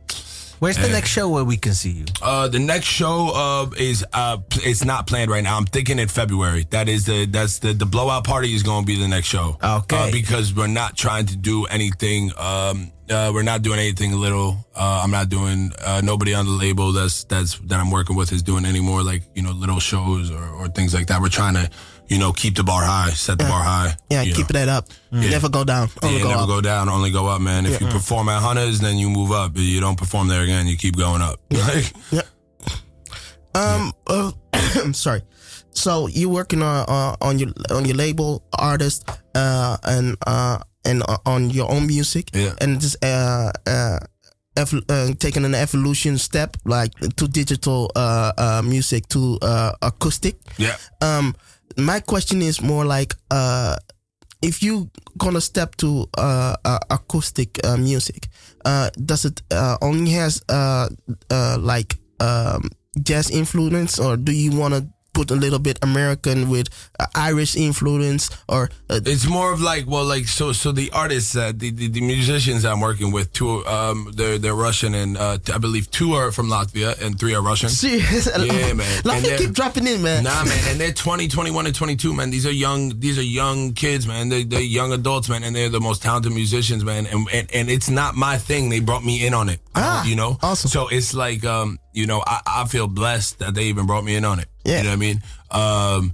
Where's 0.63 0.77
the 0.77 0.87
next 0.87 1.09
show 1.09 1.27
where 1.27 1.43
we 1.43 1.57
can 1.57 1.73
see 1.73 1.91
you? 1.91 2.05
uh, 2.21 2.47
the 2.47 2.57
next 2.57 2.85
show 2.85 3.31
uh, 3.35 3.69
is 3.77 4.05
uh, 4.13 4.37
it's 4.63 4.85
not 4.85 5.07
planned 5.07 5.29
right 5.29 5.43
now. 5.43 5.57
I'm 5.57 5.65
thinking 5.65 5.99
in 5.99 6.07
February. 6.07 6.65
That 6.69 6.87
is 6.87 7.05
the 7.05 7.25
that's 7.25 7.59
the 7.59 7.73
the 7.73 7.85
blowout 7.85 8.23
party 8.23 8.53
is 8.55 8.63
going 8.63 8.83
to 8.83 8.87
be 8.87 8.97
the 8.97 9.09
next 9.09 9.27
show. 9.27 9.57
Okay. 9.61 9.97
Uh, 9.97 10.09
because 10.09 10.53
we're 10.53 10.67
not 10.67 10.95
trying 10.95 11.25
to 11.25 11.35
do 11.35 11.65
anything. 11.65 12.31
Um, 12.37 12.93
uh, 13.09 13.31
we're 13.33 13.43
not 13.43 13.61
doing 13.61 13.77
anything 13.77 14.13
little. 14.13 14.65
Uh, 14.73 15.01
I'm 15.03 15.11
not 15.11 15.27
doing. 15.27 15.73
Uh, 15.83 15.99
nobody 16.01 16.33
on 16.33 16.45
the 16.45 16.51
label 16.53 16.93
that's 16.93 17.25
that's 17.25 17.59
that 17.59 17.81
I'm 17.81 17.91
working 17.91 18.15
with 18.15 18.31
is 18.31 18.41
doing 18.41 18.63
any 18.63 18.79
more 18.79 19.03
like 19.03 19.23
you 19.35 19.43
know 19.43 19.51
little 19.51 19.81
shows 19.81 20.31
or, 20.31 20.47
or 20.47 20.69
things 20.69 20.93
like 20.93 21.07
that. 21.07 21.19
We're 21.19 21.27
trying 21.27 21.55
to 21.55 21.69
you 22.09 22.17
know 22.19 22.31
keep 22.33 22.55
the 22.55 22.63
bar 22.63 22.83
high, 22.83 23.11
set 23.11 23.37
the 23.37 23.45
bar 23.45 23.63
high. 23.63 23.95
Yeah, 24.09 24.23
keep 24.25 24.49
know. 24.49 24.59
that 24.59 24.69
up. 24.69 24.87
Never 25.11 25.49
go 25.49 25.63
down. 25.63 25.89
Only 26.01 26.17
Yeah, 26.17 26.23
go 26.23 26.29
never 26.29 26.41
up. 26.43 26.47
go 26.47 26.61
down, 26.61 26.89
only 26.89 27.11
go 27.11 27.27
up, 27.27 27.41
man. 27.41 27.65
If 27.65 27.79
you 27.81 27.87
perform 27.87 28.29
at 28.29 28.41
Hunters, 28.41 28.79
then 28.79 28.97
you 28.97 29.09
move 29.09 29.31
up. 29.31 29.51
If 29.55 29.61
you 29.61 29.79
don't 29.79 29.97
perform 29.97 30.27
there 30.27 30.43
again, 30.43 30.67
you 30.67 30.77
keep 30.77 30.95
going 30.97 31.21
up. 31.21 31.39
Like, 31.51 32.25
Um, 33.55 33.93
uh, 34.07 34.31
I'm 34.83 34.93
sorry. 34.93 35.21
So 35.71 36.07
you 36.07 36.29
working 36.29 36.61
on 36.61 36.85
uh, 36.87 37.15
on 37.21 37.39
your 37.39 37.49
on 37.71 37.85
your 37.85 37.95
label, 37.95 38.43
artist, 38.57 39.09
uh, 39.35 39.77
and 39.83 40.15
uh, 40.25 40.59
and 40.85 41.03
uh, 41.07 41.17
on 41.25 41.49
your 41.49 41.71
own 41.71 41.87
music, 41.87 42.29
Yeah. 42.33 42.53
and 42.61 42.79
just 42.79 43.03
uh, 43.03 43.51
uh, 43.67 43.99
uh, 44.57 45.13
taking 45.19 45.45
an 45.45 45.55
evolution 45.55 46.17
step 46.17 46.57
like 46.65 46.93
to 47.17 47.27
digital 47.27 47.91
uh, 47.95 48.33
uh 48.37 48.61
music 48.63 49.07
to 49.09 49.37
uh 49.41 49.73
acoustic. 49.81 50.35
yeah. 50.57 50.75
Um, 51.01 51.35
my 51.77 51.99
question 51.99 52.41
is 52.41 52.61
more 52.61 52.85
like 52.85 53.15
uh, 53.31 53.75
if 54.41 54.61
you 54.61 54.89
gonna 55.17 55.41
step 55.41 55.75
to 55.77 56.07
uh, 56.17 56.55
uh 56.65 56.79
acoustic 56.89 57.59
music, 57.77 58.27
uh, 58.65 58.89
does 59.05 59.25
it 59.25 59.41
uh, 59.51 59.77
only 59.81 60.11
has 60.11 60.43
uh, 60.49 60.89
uh 61.31 61.57
like 61.59 61.97
um 62.19 62.69
jazz 63.01 63.31
influence, 63.31 63.99
or 63.99 64.17
do 64.17 64.31
you 64.31 64.51
wanna 64.57 64.87
put 65.13 65.31
a 65.31 65.35
little 65.35 65.59
bit 65.59 65.79
American 65.81 66.49
with 66.49 66.67
uh, 66.99 67.05
Irish 67.15 67.55
influence, 67.55 68.29
or 68.49 68.69
uh, 68.89 68.99
It's 69.05 69.27
more 69.27 69.53
of 69.53 69.61
like 69.61 69.85
well, 69.87 70.05
like 70.05 70.27
so. 70.27 70.51
So 70.53 70.71
the 70.71 70.91
artists, 70.91 71.35
uh, 71.35 71.51
the, 71.55 71.69
the 71.71 71.87
the 71.87 72.01
musicians 72.01 72.65
I'm 72.65 72.81
working 72.81 73.11
with, 73.11 73.31
two, 73.33 73.65
um, 73.67 74.11
they're 74.15 74.37
they're 74.37 74.55
Russian, 74.55 74.93
and 74.95 75.17
uh, 75.17 75.37
I 75.53 75.57
believe 75.59 75.89
two 75.91 76.13
are 76.13 76.31
from 76.31 76.47
Latvia, 76.49 76.99
and 77.01 77.17
three 77.19 77.33
are 77.35 77.41
Russian. 77.41 77.69
serious? 77.69 78.27
Yeah, 78.43 78.73
man. 78.73 79.01
Let 79.05 79.15
And 79.15 79.23
me 79.23 79.29
they're- 79.29 79.37
keep 79.37 79.53
dropping 79.53 79.87
in, 79.87 80.01
man. 80.01 80.23
Nah, 80.23 80.43
man, 80.45 80.59
and 80.67 80.79
they're 80.79 80.91
20, 81.05 81.27
21, 81.27 81.65
and 81.67 81.75
22, 81.75 82.13
man. 82.13 82.29
These 82.31 82.45
are 82.45 82.51
young, 82.51 82.99
these 82.99 83.17
are 83.17 83.23
young 83.23 83.73
kids, 83.73 84.05
man. 84.07 84.29
They, 84.29 84.43
they're 84.43 84.59
young 84.61 84.91
adults, 84.91 85.29
man, 85.29 85.43
and 85.43 85.55
they're 85.55 85.69
the 85.69 85.79
most 85.79 86.01
talented 86.01 86.33
musicians, 86.33 86.83
man. 86.83 87.05
And, 87.07 87.27
and, 87.31 87.49
and 87.53 87.69
it's 87.69 87.89
not 87.89 88.15
my 88.15 88.37
thing. 88.37 88.69
They 88.69 88.79
brought 88.79 89.03
me 89.05 89.25
in 89.25 89.33
on 89.33 89.49
it. 89.49 89.59
Ah, 89.75 90.03
you 90.05 90.15
know? 90.15 90.37
awesome. 90.41 90.69
So 90.69 90.87
it's 90.87 91.13
like, 91.13 91.45
um, 91.45 91.79
you 91.93 92.05
know, 92.07 92.23
I, 92.25 92.41
I 92.45 92.65
feel 92.65 92.87
blessed 92.87 93.39
that 93.39 93.53
they 93.55 93.65
even 93.65 93.85
brought 93.85 94.03
me 94.03 94.15
in 94.15 94.25
on 94.25 94.39
it. 94.39 94.47
Yeah. 94.65 94.77
You 94.77 94.83
know 94.83 94.89
what 94.89 94.95
I 94.95 94.97
mean? 94.97 95.21
Um, 95.51 96.13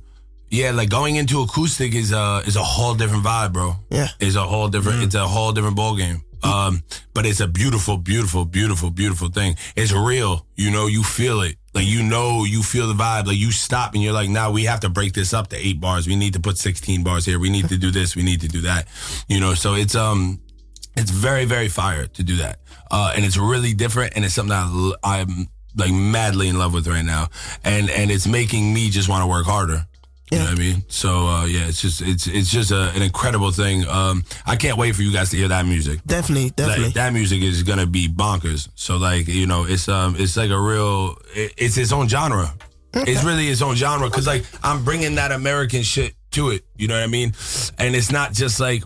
yeah, 0.50 0.72
like 0.72 0.90
going 0.90 1.16
into 1.16 1.42
acoustic 1.42 1.94
is 1.94 2.12
a, 2.12 2.42
is 2.46 2.56
a 2.56 2.64
whole 2.64 2.96
different 2.96 3.24
vibe, 3.24 3.54
bro. 3.54 3.76
Yeah. 3.90 4.08
It's 4.20 4.36
a 4.36 4.44
whole 4.44 4.68
different, 4.68 5.04
it's 5.04 5.16
a 5.16 5.28
whole 5.28 5.52
different 5.52 5.76
ball 5.76 5.96
game. 5.96 6.24
Um, 6.42 6.84
but 7.14 7.26
it's 7.26 7.42
a 7.42 7.48
beautiful, 7.48 7.98
beautiful, 7.98 8.46
beautiful, 8.46 8.90
beautiful 8.92 9.28
thing. 9.30 9.58
It's 9.76 9.92
real. 9.92 10.46
You 10.56 10.72
know, 10.72 10.88
you 10.88 11.04
feel 11.04 11.42
it. 11.42 11.58
Like, 11.74 11.86
you 11.86 12.02
know, 12.02 12.46
you 12.46 12.64
feel 12.64 12.88
the 12.88 12.94
vibe. 12.94 13.28
Like, 13.28 13.38
you 13.38 13.52
stop 13.52 13.94
and 13.94 14.02
you're 14.02 14.14
like, 14.14 14.30
now 14.30 14.50
we 14.50 14.64
have 14.64 14.80
to 14.80 14.90
break 14.90 15.14
this 15.14 15.34
up 15.34 15.50
to 15.50 15.58
eight 15.58 15.80
bars. 15.82 16.08
We 16.08 16.16
need 16.16 16.34
to 16.34 16.40
put 16.40 16.58
16 16.58 17.04
bars 17.04 17.26
here. 17.26 17.40
We 17.40 17.50
need 17.50 17.68
to 17.70 17.78
do 17.78 17.92
this. 18.00 18.16
We 18.16 18.24
need 18.24 18.42
to 18.42 18.48
do 18.48 18.62
that. 18.62 18.88
You 19.28 19.40
know, 19.40 19.54
so 19.54 19.76
it's, 19.76 19.96
um, 19.96 20.40
it's 20.96 21.12
very, 21.12 21.46
very 21.46 21.68
fire 21.68 22.08
to 22.08 22.24
do 22.24 22.38
that. 22.38 22.60
Uh, 22.90 23.14
and 23.16 23.24
it's 23.26 23.38
really 23.38 23.74
different. 23.74 24.14
And 24.16 24.26
it's 24.26 24.34
something 24.34 24.50
that 24.50 24.66
I 25.04 25.20
l- 25.20 25.28
I'm 25.28 25.50
like 25.80 25.92
madly 25.92 26.48
in 26.48 26.60
love 26.60 26.74
with 26.74 26.88
right 26.88 27.06
now. 27.06 27.30
And, 27.64 27.90
and 27.90 28.12
it's 28.12 28.28
making 28.28 28.74
me 28.74 28.90
just 28.90 29.10
want 29.10 29.24
to 29.24 29.28
work 29.28 29.46
harder. 29.46 29.86
You 30.32 30.38
know 30.38 30.46
what 30.46 30.54
I 30.54 30.60
mean? 30.60 30.84
So 30.90 31.26
uh, 31.26 31.46
yeah, 31.46 31.68
it's 31.68 31.82
just 31.82 32.04
it's 32.04 32.28
it's 32.28 32.52
just 32.52 32.70
a, 32.70 32.92
an 32.92 33.02
incredible 33.02 33.52
thing. 33.52 33.88
Um, 33.88 34.24
I 34.46 34.58
can't 34.58 34.78
wait 34.78 34.96
for 34.96 35.02
you 35.02 35.12
guys 35.12 35.32
to 35.32 35.38
hear 35.38 35.48
that 35.48 35.66
music. 35.66 36.02
Definitely, 36.06 36.52
definitely. 36.52 36.86
Like, 36.86 36.94
that 36.94 37.14
music 37.14 37.42
is 37.42 37.64
gonna 37.64 37.88
be 37.88 38.08
bonkers. 38.08 38.70
So 38.76 38.98
like 38.98 39.28
you 39.28 39.48
know, 39.48 39.66
it's 39.66 39.90
um 39.90 40.16
it's 40.20 40.38
like 40.38 40.52
a 40.52 40.60
real 40.60 41.18
it, 41.34 41.56
it's 41.58 41.78
its 41.78 41.92
own 41.92 42.08
genre. 42.08 42.54
It's 42.94 43.24
really 43.24 43.48
its 43.48 43.64
own 43.64 43.76
genre 43.76 44.08
because 44.08 44.28
like 44.28 44.46
I'm 44.62 44.84
bringing 44.84 45.16
that 45.16 45.32
American 45.32 45.82
shit 45.82 46.14
to 46.32 46.52
it. 46.52 46.64
You 46.76 46.88
know 46.88 46.94
what 46.96 47.04
I 47.04 47.08
mean? 47.08 47.34
And 47.80 47.96
it's 47.96 48.12
not 48.12 48.32
just 48.32 48.60
like 48.60 48.84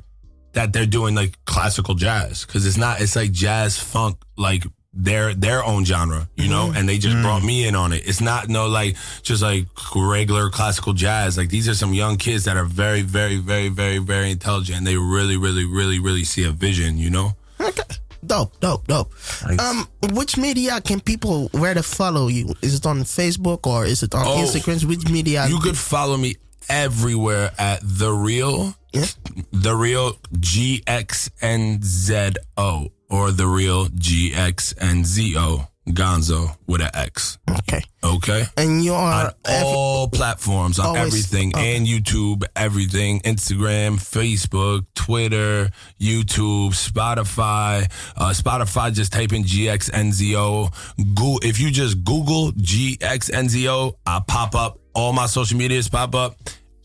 that 0.54 0.72
they're 0.72 0.86
doing 0.86 1.14
like 1.14 1.38
classical 1.44 1.96
jazz 1.96 2.46
because 2.46 2.66
it's 2.66 2.78
not. 2.78 3.02
It's 3.02 3.18
like 3.18 3.34
jazz 3.34 3.78
funk 3.78 4.16
like. 4.38 4.64
Their 4.96 5.34
their 5.34 5.64
own 5.64 5.86
genre, 5.86 6.30
you 6.38 6.50
know, 6.50 6.72
and 6.76 6.88
they 6.88 7.00
just 7.00 7.20
brought 7.24 7.42
me 7.44 7.68
in 7.68 7.74
on 7.76 7.94
it. 7.94 8.04
It's 8.06 8.22
not 8.22 8.48
no 8.48 8.68
like 8.68 8.96
just 9.24 9.42
like 9.42 9.66
regular 9.96 10.52
classical 10.52 10.94
jazz. 10.94 11.36
Like 11.36 11.50
these 11.50 11.68
are 11.68 11.74
some 11.74 11.94
young 11.96 12.18
kids 12.18 12.44
that 12.46 12.58
are 12.58 12.64
very, 12.66 13.02
very, 13.02 13.38
very, 13.38 13.70
very, 13.70 13.98
very 13.98 14.30
intelligent. 14.30 14.78
And 14.78 14.86
they 14.86 14.96
really, 14.98 15.36
really, 15.36 15.66
really, 15.66 15.98
really 16.00 16.24
see 16.24 16.44
a 16.44 16.52
vision, 16.52 16.98
you 17.00 17.10
know. 17.10 17.34
Okay. 17.60 17.82
Dope, 18.26 18.58
dope, 18.62 18.88
dope. 18.88 19.12
Nice. 19.46 19.60
Um, 19.60 19.86
which 20.14 20.38
media 20.38 20.80
can 20.80 21.02
people 21.02 21.50
where 21.52 21.74
to 21.74 21.84
follow 21.84 22.30
you? 22.30 22.54
Is 22.62 22.76
it 22.76 22.86
on 22.86 23.00
Facebook 23.04 23.68
or 23.68 23.86
is 23.86 24.02
it 24.02 24.16
on 24.16 24.26
Oh. 24.26 24.38
Instagram? 24.46 24.86
Which 24.86 25.10
media? 25.10 25.46
You 25.50 25.60
could 25.60 25.78
follow 25.78 26.16
me 26.16 26.36
everywhere 26.70 27.52
at 27.60 27.82
the 27.84 28.14
real, 28.14 28.76
Yeah. 28.94 29.06
the 29.52 29.76
real 29.76 30.18
G 30.40 30.84
X 30.86 31.30
N 31.42 31.80
Z 31.84 32.34
O 32.58 32.90
or 33.10 33.32
the 33.32 33.48
real 33.48 33.88
G 33.96 34.34
X 34.34 34.74
N 34.80 35.04
Z 35.04 35.36
O 35.38 35.68
Gonzo 35.90 36.56
with 36.68 36.80
an 36.82 36.92
X. 36.94 37.38
okay. 37.60 37.82
Okay. 38.04 38.46
And 38.56 38.84
you 38.84 38.94
On 38.94 39.14
are 39.14 39.34
ev- 39.46 39.64
all 39.66 40.08
platforms, 40.10 40.78
on 40.80 40.86
Always- 40.86 41.08
everything, 41.08 41.54
okay. 41.56 41.76
and 41.76 41.86
YouTube, 41.88 42.44
everything, 42.56 43.20
Instagram, 43.22 43.98
Facebook, 43.98 44.86
Twitter, 44.96 45.70
YouTube, 46.00 46.72
Spotify. 46.72 47.90
Uh, 48.16 48.30
Spotify, 48.32 48.94
just 48.94 49.12
type 49.12 49.34
in 49.34 49.44
GXNZO. 49.44 50.72
Go, 51.16 51.40
if 51.44 51.60
you 51.60 51.70
just 51.72 52.04
Google 52.04 52.52
GXNZO, 52.54 53.94
I 54.06 54.22
pop 54.28 54.56
up. 54.56 54.80
All 54.96 55.12
my 55.12 55.26
social 55.26 55.58
medias 55.58 55.90
pop 55.90 56.14
up. 56.16 56.36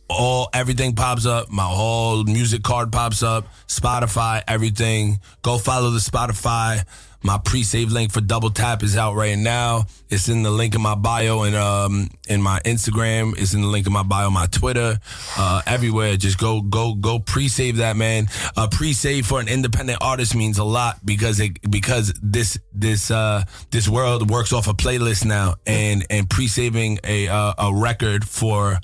All 0.08 0.48
everything 0.52 0.94
pops 0.94 1.26
up. 1.26 1.50
My 1.50 1.66
whole 1.66 2.24
music 2.24 2.62
card 2.62 2.92
pops 2.92 3.22
up. 3.22 3.46
Spotify, 3.66 4.42
everything. 4.48 5.20
Go 5.42 5.58
follow 5.58 5.90
the 5.90 5.98
Spotify. 6.00 6.84
My 7.20 7.36
pre-save 7.36 7.90
link 7.90 8.12
for 8.12 8.20
Double 8.20 8.50
Tap 8.50 8.84
is 8.84 8.96
out 8.96 9.16
right 9.16 9.36
now. 9.36 9.86
It's 10.08 10.28
in 10.28 10.44
the 10.44 10.52
link 10.52 10.76
in 10.76 10.80
my 10.80 10.94
bio 10.94 11.42
and 11.42 11.56
um 11.56 12.08
in 12.28 12.40
my 12.40 12.60
Instagram. 12.60 13.36
It's 13.36 13.54
in 13.54 13.60
the 13.62 13.66
link 13.66 13.88
in 13.88 13.92
my 13.92 14.04
bio, 14.04 14.30
my 14.30 14.46
Twitter, 14.46 14.98
uh, 15.36 15.62
everywhere. 15.66 16.16
Just 16.16 16.38
go 16.38 16.60
go 16.60 16.94
go 16.94 17.18
pre-save 17.18 17.78
that 17.78 17.96
man. 17.96 18.28
Uh, 18.56 18.68
pre-save 18.70 19.26
for 19.26 19.40
an 19.40 19.48
independent 19.48 19.98
artist 20.00 20.36
means 20.36 20.58
a 20.58 20.64
lot 20.64 21.04
because 21.04 21.40
it 21.40 21.58
because 21.68 22.12
this 22.22 22.56
this 22.72 23.10
uh 23.10 23.44
this 23.72 23.88
world 23.88 24.30
works 24.30 24.52
off 24.52 24.68
a 24.68 24.72
playlist 24.72 25.24
now 25.24 25.56
and 25.66 26.06
and 26.10 26.30
pre-saving 26.30 27.00
a 27.02 27.26
uh, 27.26 27.52
a 27.58 27.74
record 27.74 28.28
for 28.28 28.78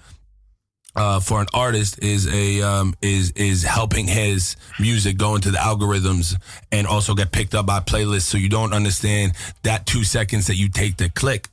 uh, 0.96 1.20
for 1.20 1.40
an 1.40 1.46
artist 1.52 2.02
is 2.02 2.26
a 2.32 2.62
um, 2.62 2.94
is 3.02 3.32
is 3.32 3.62
helping 3.62 4.06
his 4.06 4.56
music 4.78 5.16
go 5.16 5.34
into 5.34 5.50
the 5.50 5.58
algorithms 5.58 6.36
and 6.70 6.86
also 6.86 7.14
get 7.14 7.32
picked 7.32 7.54
up 7.54 7.66
by 7.66 7.80
playlists. 7.80 8.22
So 8.22 8.38
you 8.38 8.48
don't 8.48 8.72
understand 8.72 9.32
that 9.62 9.86
two 9.86 10.04
seconds 10.04 10.46
that 10.46 10.56
you 10.56 10.68
take 10.68 10.96
to 10.98 11.10
click 11.10 11.48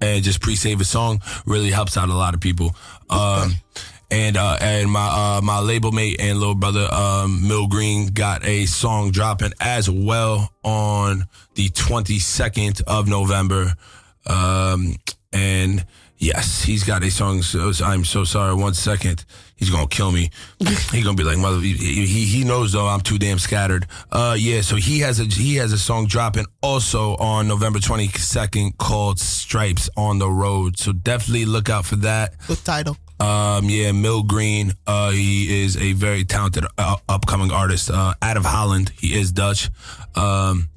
and 0.00 0.22
just 0.22 0.40
pre-save 0.40 0.80
a 0.80 0.84
song 0.84 1.22
really 1.46 1.70
helps 1.70 1.96
out 1.96 2.08
a 2.08 2.14
lot 2.14 2.34
of 2.34 2.40
people. 2.40 2.74
Um, 3.08 3.54
and 4.10 4.36
uh, 4.36 4.56
and 4.60 4.90
my 4.90 5.06
uh, 5.06 5.40
my 5.42 5.58
label 5.58 5.90
mate 5.92 6.20
and 6.20 6.38
little 6.38 6.54
brother 6.54 6.88
um, 6.92 7.46
Mill 7.46 7.66
Green 7.66 8.08
got 8.08 8.44
a 8.44 8.66
song 8.66 9.10
dropping 9.10 9.52
as 9.60 9.90
well 9.90 10.52
on 10.62 11.26
the 11.54 11.68
22nd 11.70 12.82
of 12.86 13.08
November. 13.08 13.74
Um, 14.26 14.96
and 15.70 15.84
Yes, 16.18 16.62
he's 16.62 16.82
got 16.82 17.04
a 17.04 17.10
song. 17.10 17.42
So, 17.42 17.72
I'm 17.84 18.04
so 18.04 18.24
sorry. 18.24 18.54
One 18.54 18.72
second, 18.72 19.24
he's 19.54 19.68
gonna 19.68 19.86
kill 19.86 20.12
me. 20.12 20.30
He's 20.60 21.04
gonna 21.04 21.14
be 21.16 21.24
like, 21.24 21.36
mother. 21.36 21.60
He, 21.60 21.74
he 21.74 22.24
he 22.24 22.44
knows 22.44 22.72
though 22.72 22.86
I'm 22.86 23.02
too 23.02 23.18
damn 23.18 23.38
scattered. 23.38 23.86
Uh, 24.10 24.34
yeah. 24.38 24.62
So 24.62 24.76
he 24.76 25.00
has 25.00 25.20
a 25.20 25.24
he 25.24 25.56
has 25.56 25.72
a 25.72 25.78
song 25.78 26.06
dropping 26.06 26.46
also 26.62 27.16
on 27.16 27.48
November 27.48 27.78
22nd 27.80 28.78
called 28.78 29.20
Stripes 29.20 29.90
on 29.96 30.18
the 30.18 30.30
Road. 30.30 30.78
So 30.78 30.92
definitely 30.92 31.44
look 31.44 31.68
out 31.68 31.84
for 31.84 31.96
that. 31.96 32.34
Good 32.46 32.64
title. 32.64 32.96
Um, 33.20 33.68
yeah, 33.68 33.92
Mill 33.92 34.22
Green. 34.22 34.72
Uh, 34.86 35.10
he 35.10 35.64
is 35.64 35.76
a 35.76 35.92
very 35.92 36.24
talented 36.24 36.64
uh, 36.78 36.96
upcoming 37.10 37.50
artist. 37.50 37.90
Uh, 37.90 38.14
out 38.22 38.38
of 38.38 38.44
Holland. 38.46 38.90
He 38.98 39.18
is 39.18 39.32
Dutch. 39.32 39.68
Um, 40.14 40.70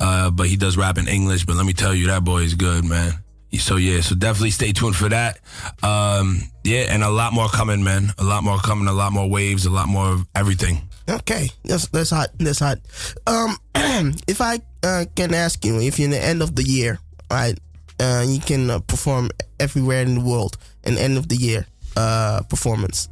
uh, 0.00 0.30
but 0.30 0.48
he 0.48 0.56
does 0.56 0.76
rap 0.76 0.98
in 0.98 1.06
English. 1.06 1.46
But 1.46 1.54
let 1.54 1.66
me 1.66 1.74
tell 1.74 1.94
you, 1.94 2.08
that 2.08 2.24
boy 2.24 2.38
is 2.38 2.54
good, 2.54 2.84
man. 2.84 3.22
So 3.58 3.76
yeah, 3.76 4.00
so 4.00 4.14
definitely 4.14 4.50
stay 4.50 4.72
tuned 4.72 4.96
for 4.96 5.08
that. 5.08 5.40
Um, 5.82 6.42
yeah, 6.64 6.86
and 6.88 7.02
a 7.02 7.10
lot 7.10 7.32
more 7.32 7.48
coming, 7.48 7.82
man. 7.82 8.12
A 8.18 8.24
lot 8.24 8.44
more 8.44 8.58
coming. 8.58 8.86
A 8.86 8.92
lot 8.92 9.12
more 9.12 9.28
waves. 9.28 9.66
A 9.66 9.70
lot 9.70 9.88
more 9.88 10.12
of 10.12 10.26
everything. 10.34 10.88
Okay, 11.08 11.50
that's 11.64 11.88
that's 11.88 12.10
hot. 12.10 12.28
That's 12.38 12.60
hot. 12.60 12.78
Um, 13.26 13.56
if 14.28 14.40
I 14.40 14.60
uh, 14.84 15.06
can 15.16 15.34
ask 15.34 15.64
you, 15.64 15.80
if 15.80 15.98
you're 15.98 16.04
in 16.04 16.12
the 16.12 16.22
end 16.22 16.42
of 16.42 16.54
the 16.54 16.62
year, 16.62 17.00
right, 17.30 17.58
uh, 17.98 18.24
you 18.26 18.38
can 18.38 18.70
uh, 18.70 18.78
perform 18.80 19.30
everywhere 19.58 20.02
in 20.02 20.14
the 20.16 20.24
world, 20.24 20.56
an 20.84 20.96
end 20.96 21.18
of 21.18 21.28
the 21.28 21.36
year 21.36 21.66
uh, 21.96 22.42
performance. 22.48 23.08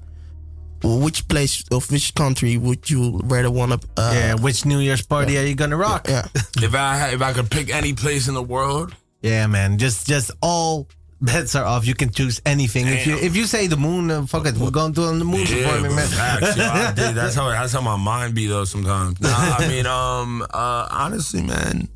Which 0.85 1.27
place 1.27 1.65
of 1.73 1.91
which 1.91 2.15
country 2.15 2.57
would 2.57 2.89
you 2.89 3.21
rather 3.25 3.51
want 3.51 3.73
to? 3.73 3.89
Uh, 3.97 4.13
yeah, 4.15 4.35
which 4.35 4.65
New 4.65 4.79
Year's 4.79 5.03
party 5.03 5.33
yeah. 5.33 5.41
are 5.41 5.45
you 5.45 5.57
gonna 5.57 5.77
rock? 5.77 6.07
Yeah. 6.09 6.29
if 6.63 6.73
I 6.75 7.09
if 7.11 7.21
I 7.21 7.33
could 7.33 7.51
pick 7.51 7.75
any 7.75 7.95
place 7.95 8.29
in 8.29 8.35
the 8.35 8.43
world, 8.43 8.95
yeah, 9.23 9.47
man. 9.47 9.79
Just 9.79 10.07
just 10.07 10.31
all 10.43 10.89
bets 11.21 11.55
are 11.55 11.65
off. 11.65 11.87
You 11.87 11.95
can 11.95 12.11
choose 12.11 12.41
anything. 12.47 12.87
Damn. 12.87 12.97
If 12.97 13.07
you 13.07 13.17
if 13.17 13.37
you 13.37 13.45
say 13.45 13.67
the 13.67 13.77
moon, 13.77 14.11
uh, 14.11 14.27
fuck 14.27 14.47
it, 14.47 14.57
we're 14.57 14.71
going 14.71 14.93
to 14.95 15.03
on 15.05 15.19
the 15.19 15.25
moon 15.25 15.41
yeah, 15.41 15.67
performing, 15.67 15.97
man. 15.97 16.09
Facts, 16.09 16.57
yo, 16.57 16.65
that's 17.15 17.35
how 17.35 17.49
that's 17.49 17.73
how 17.73 17.81
my 17.81 17.97
mind 17.97 18.35
be 18.35 18.47
though. 18.47 18.65
Sometimes. 18.65 19.21
Nah, 19.21 19.31
I 19.31 19.69
mean, 19.69 19.87
um, 19.87 20.43
uh, 20.43 20.89
honestly, 20.91 21.43
man, 21.43 21.89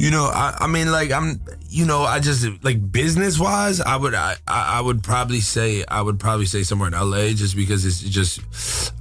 you 0.00 0.10
know, 0.10 0.24
I, 0.24 0.56
I 0.60 0.66
mean, 0.66 0.90
like 0.90 1.12
I'm, 1.12 1.42
you 1.68 1.84
know, 1.84 2.04
I 2.04 2.20
just 2.20 2.64
like 2.64 2.90
business 2.90 3.38
wise, 3.38 3.82
I 3.82 3.98
would, 3.98 4.14
I, 4.14 4.34
I 4.48 4.80
would 4.80 5.02
probably 5.02 5.40
say, 5.40 5.84
I 5.86 6.00
would 6.00 6.18
probably 6.18 6.46
say 6.46 6.62
somewhere 6.62 6.88
in 6.88 6.94
LA, 6.94 7.28
just 7.34 7.54
because 7.54 7.84
it's 7.84 8.00
just, 8.00 8.40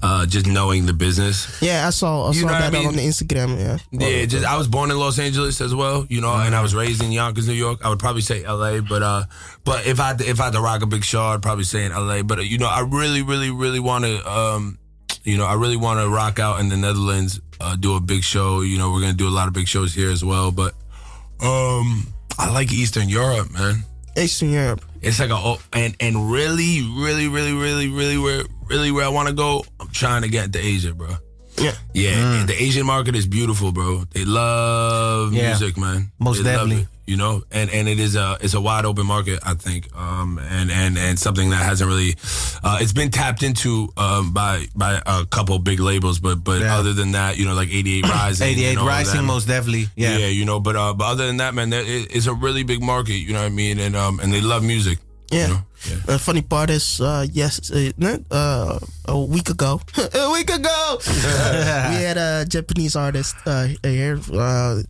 uh, 0.03 0.25
just 0.25 0.45
knowing 0.45 0.87
the 0.87 0.91
business. 0.91 1.61
Yeah, 1.61 1.87
I 1.87 1.91
saw, 1.91 2.25
I 2.25 2.31
you 2.33 2.41
saw 2.41 2.47
that 2.47 2.63
I 2.63 2.69
mean? 2.69 2.87
on 2.87 2.97
the 2.97 3.01
Instagram. 3.01 3.57
Yeah, 3.57 3.77
yeah. 3.91 4.25
Just 4.25 4.45
I 4.45 4.57
was 4.57 4.67
born 4.67 4.91
in 4.91 4.99
Los 4.99 5.17
Angeles 5.19 5.61
as 5.61 5.73
well, 5.73 6.05
you 6.09 6.19
know, 6.19 6.33
and 6.33 6.53
I 6.53 6.61
was 6.61 6.75
raised 6.75 7.01
in 7.01 7.13
Yonkers, 7.13 7.47
New 7.47 7.53
York. 7.53 7.79
I 7.81 7.87
would 7.87 7.99
probably 7.99 8.21
say 8.21 8.45
LA, 8.45 8.81
but 8.81 9.01
uh, 9.01 9.23
but 9.63 9.87
if 9.87 10.01
I 10.01 10.17
if 10.19 10.41
I 10.41 10.45
had 10.45 10.53
to 10.53 10.59
rock 10.59 10.81
a 10.81 10.85
big 10.85 11.05
show, 11.05 11.21
I'd 11.21 11.41
probably 11.41 11.63
say 11.63 11.85
in 11.85 11.93
LA. 11.93 12.23
But 12.23 12.39
uh, 12.39 12.41
you 12.41 12.57
know, 12.57 12.67
I 12.67 12.81
really, 12.81 13.21
really, 13.21 13.51
really 13.51 13.79
want 13.79 14.03
to, 14.03 14.29
um, 14.29 14.77
you 15.23 15.37
know, 15.37 15.45
I 15.45 15.53
really 15.53 15.77
want 15.77 16.01
to 16.01 16.09
rock 16.09 16.39
out 16.39 16.59
in 16.59 16.67
the 16.67 16.75
Netherlands, 16.75 17.39
uh, 17.61 17.77
do 17.77 17.95
a 17.95 18.01
big 18.01 18.21
show. 18.21 18.59
You 18.59 18.77
know, 18.77 18.91
we're 18.91 18.99
gonna 18.99 19.13
do 19.13 19.29
a 19.29 19.31
lot 19.31 19.47
of 19.47 19.53
big 19.53 19.69
shows 19.69 19.95
here 19.95 20.11
as 20.11 20.25
well, 20.25 20.51
but. 20.51 20.73
Um, 21.41 22.13
I 22.37 22.49
like 22.51 22.71
Eastern 22.71 23.09
Europe, 23.09 23.51
man. 23.51 23.83
Eastern 24.17 24.51
Europe. 24.51 24.83
It's 25.01 25.19
like 25.19 25.29
a 25.29 25.55
and 25.73 25.95
and 25.99 26.31
really, 26.31 26.81
really, 26.97 27.27
really, 27.27 27.53
really, 27.53 27.87
really 27.87 28.17
where 28.17 28.43
really 28.67 28.91
where 28.91 29.05
I 29.05 29.09
want 29.09 29.29
to 29.29 29.33
go. 29.33 29.63
I'm 29.79 29.89
trying 29.89 30.23
to 30.23 30.29
get 30.29 30.53
to 30.53 30.59
Asia, 30.59 30.93
bro. 30.93 31.15
Yeah, 31.57 31.73
yeah. 31.93 32.13
Mm. 32.13 32.47
the 32.47 32.61
Asian 32.61 32.85
market 32.85 33.15
is 33.15 33.27
beautiful, 33.27 33.71
bro. 33.71 34.03
They 34.11 34.25
love 34.25 35.33
yeah. 35.33 35.49
music, 35.49 35.77
man. 35.77 36.11
Most 36.19 36.43
they 36.43 36.51
definitely 36.51 36.87
you 37.09 37.17
know, 37.17 37.41
and 37.51 37.71
and 37.71 37.89
it 37.89 37.99
is 37.99 38.15
a 38.15 38.37
it's 38.39 38.53
a 38.53 38.61
wide 38.61 38.85
open 38.85 39.07
market, 39.07 39.39
I 39.43 39.55
think, 39.55 39.89
um, 39.97 40.39
and 40.39 40.69
and 40.69 40.95
and 40.97 41.17
something 41.17 41.49
that 41.49 41.63
hasn't 41.63 41.89
really, 41.89 42.15
uh, 42.63 42.77
it's 42.79 42.93
been 42.93 43.09
tapped 43.09 43.41
into 43.41 43.89
um, 43.97 44.31
by 44.31 44.67
by 44.75 45.01
a 45.03 45.25
couple 45.25 45.57
big 45.57 45.79
labels, 45.79 46.19
but 46.19 46.43
but 46.43 46.61
yeah. 46.61 46.77
other 46.77 46.93
than 46.93 47.13
that, 47.13 47.37
you 47.37 47.45
know, 47.45 47.55
like 47.55 47.69
88 47.69 48.03
Rising, 48.09 48.55
88rising, 48.55 49.25
most 49.25 49.47
definitely, 49.47 49.87
yeah, 49.95 50.17
yeah, 50.17 50.27
you 50.27 50.45
know, 50.45 50.59
but 50.59 50.75
uh, 50.75 50.93
but 50.93 51.05
other 51.05 51.25
than 51.25 51.37
that, 51.37 51.55
man, 51.55 51.73
it's 51.73 52.27
a 52.27 52.33
really 52.33 52.63
big 52.63 52.81
market, 52.81 53.15
you 53.15 53.33
know 53.33 53.39
what 53.39 53.47
I 53.47 53.49
mean, 53.49 53.79
and 53.79 53.95
um, 53.95 54.19
and 54.19 54.31
they 54.31 54.41
love 54.41 54.63
music. 54.63 54.99
Yeah. 55.31 55.47
You 55.47 55.53
know? 55.53 55.59
Yeah. 55.87 56.15
Uh, 56.15 56.17
funny 56.17 56.41
part 56.41 56.69
is, 56.69 56.99
uh, 57.01 57.25
yes, 57.31 57.71
uh, 57.71 57.91
uh 58.31 58.79
a 59.05 59.17
week 59.19 59.49
ago, 59.49 59.81
a 60.13 60.31
week 60.31 60.49
ago, 60.49 60.99
we 61.07 62.03
had 62.03 62.17
a 62.17 62.45
Japanese 62.45 62.95
artist 62.95 63.35
uh, 63.45 63.67
here, 63.83 64.19
uh, 64.33 64.81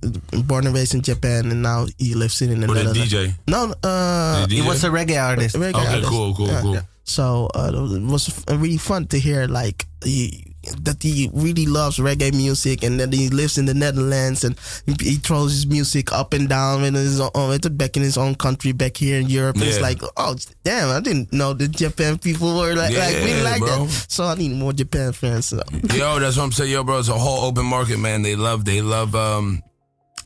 born 0.45 0.65
and 0.65 0.75
raised 0.75 0.93
in 0.93 1.01
Japan, 1.01 1.51
and 1.51 1.61
now 1.61 1.85
he 1.97 2.13
lives 2.15 2.41
in 2.41 2.49
the 2.49 2.67
Netherlands. 2.67 2.97
DJ? 2.97 3.33
No, 3.47 3.73
uh, 3.83 4.47
he 4.47 4.61
was 4.61 4.83
a 4.83 4.89
reggae 4.89 5.21
artist. 5.21 5.55
A 5.55 5.59
reggae 5.59 5.75
okay, 5.75 5.87
artist. 5.87 6.09
cool, 6.09 6.33
cool, 6.33 6.47
yeah. 6.47 6.61
cool. 6.61 6.79
So 7.03 7.49
it 7.55 8.01
was 8.03 8.45
really 8.49 8.77
fun 8.77 9.07
to 9.07 9.19
hear, 9.19 9.47
like 9.47 9.85
he 10.03 10.48
that 10.81 11.01
he 11.01 11.29
really 11.33 11.65
loves 11.65 11.97
reggae 11.97 12.33
music 12.33 12.83
and 12.83 12.99
that 12.99 13.13
he 13.13 13.29
lives 13.29 13.57
in 13.57 13.65
the 13.65 13.73
Netherlands 13.73 14.43
and 14.43 14.59
he 14.99 15.15
throws 15.15 15.53
his 15.53 15.67
music 15.67 16.11
up 16.11 16.33
and 16.33 16.49
down 16.49 16.83
in 16.83 16.93
his 16.93 17.19
own, 17.19 17.57
back 17.71 17.95
in 17.95 18.03
his 18.03 18.17
own 18.17 18.35
country 18.35 18.71
back 18.71 18.97
here 18.97 19.19
in 19.19 19.27
Europe. 19.27 19.57
Yeah. 19.57 19.65
It's 19.65 19.81
like, 19.81 20.01
oh 20.17 20.35
damn, 20.63 20.89
I 20.89 20.99
didn't 20.99 21.31
know 21.31 21.53
the 21.53 21.67
Japan 21.67 22.17
people 22.17 22.57
were 22.57 22.75
like, 22.75 22.91
yeah, 22.91 23.05
like 23.05 23.15
really 23.15 23.41
like 23.41 23.59
bro. 23.59 23.85
that. 23.85 24.05
So 24.09 24.25
I 24.25 24.35
need 24.35 24.51
more 24.51 24.73
Japan 24.73 25.13
fans. 25.13 25.47
So. 25.47 25.61
Yo, 25.93 26.19
that's 26.19 26.37
what 26.37 26.43
I'm 26.43 26.51
saying. 26.51 26.71
Yo, 26.71 26.83
bro, 26.83 26.99
it's 26.99 27.09
a 27.09 27.13
whole 27.13 27.45
open 27.45 27.65
market, 27.65 27.97
man. 27.97 28.21
They 28.21 28.35
love, 28.35 28.65
they 28.65 28.81
love, 28.81 29.15
um, 29.15 29.63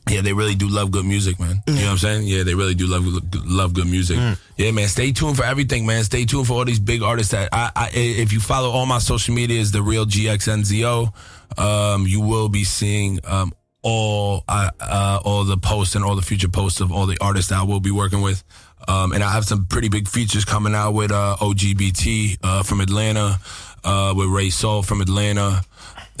yeah, 0.08 0.20
they 0.20 0.32
really 0.32 0.54
do 0.54 0.68
love 0.68 0.90
good 0.90 1.04
music, 1.06 1.40
man. 1.40 1.62
You 1.66 1.74
know 1.74 1.82
what 1.82 1.90
I'm 1.92 1.98
saying? 1.98 2.26
Yeah, 2.26 2.42
they 2.42 2.54
really 2.54 2.74
do 2.74 2.86
love 2.86 3.04
love 3.46 3.72
good 3.72 3.86
music. 3.86 4.18
Mm. 4.18 4.38
Yeah, 4.56 4.70
man. 4.70 4.88
Stay 4.88 5.12
tuned 5.12 5.36
for 5.36 5.44
everything, 5.44 5.86
man. 5.86 6.04
Stay 6.04 6.26
tuned 6.26 6.46
for 6.46 6.54
all 6.54 6.64
these 6.64 6.78
big 6.78 7.02
artists 7.02 7.32
that 7.32 7.48
I, 7.52 7.70
I 7.74 7.90
if 7.94 8.32
you 8.32 8.40
follow 8.40 8.70
all 8.70 8.86
my 8.86 8.98
social 8.98 9.34
media 9.34 9.60
is 9.60 9.72
the 9.72 9.82
real 9.82 10.04
GXNZO. 10.04 11.12
Um, 11.58 12.06
you 12.06 12.20
will 12.20 12.48
be 12.48 12.64
seeing 12.64 13.18
um, 13.24 13.52
all 13.82 14.44
uh, 14.48 14.70
uh, 14.80 15.20
all 15.24 15.44
the 15.44 15.56
posts 15.56 15.94
and 15.94 16.04
all 16.04 16.16
the 16.16 16.22
future 16.22 16.48
posts 16.48 16.80
of 16.80 16.92
all 16.92 17.06
the 17.06 17.18
artists 17.20 17.50
that 17.50 17.60
I 17.60 17.62
will 17.62 17.80
be 17.80 17.90
working 17.90 18.20
with. 18.20 18.44
Um, 18.86 19.12
and 19.12 19.24
I 19.24 19.32
have 19.32 19.44
some 19.44 19.64
pretty 19.66 19.88
big 19.88 20.08
features 20.08 20.44
coming 20.44 20.74
out 20.74 20.92
with 20.92 21.10
uh, 21.10 21.36
OGBT 21.40 22.38
uh, 22.42 22.62
from 22.62 22.80
Atlanta, 22.80 23.38
uh, 23.82 24.12
with 24.14 24.28
Ray 24.28 24.50
Soul 24.50 24.82
from 24.82 25.00
Atlanta. 25.00 25.62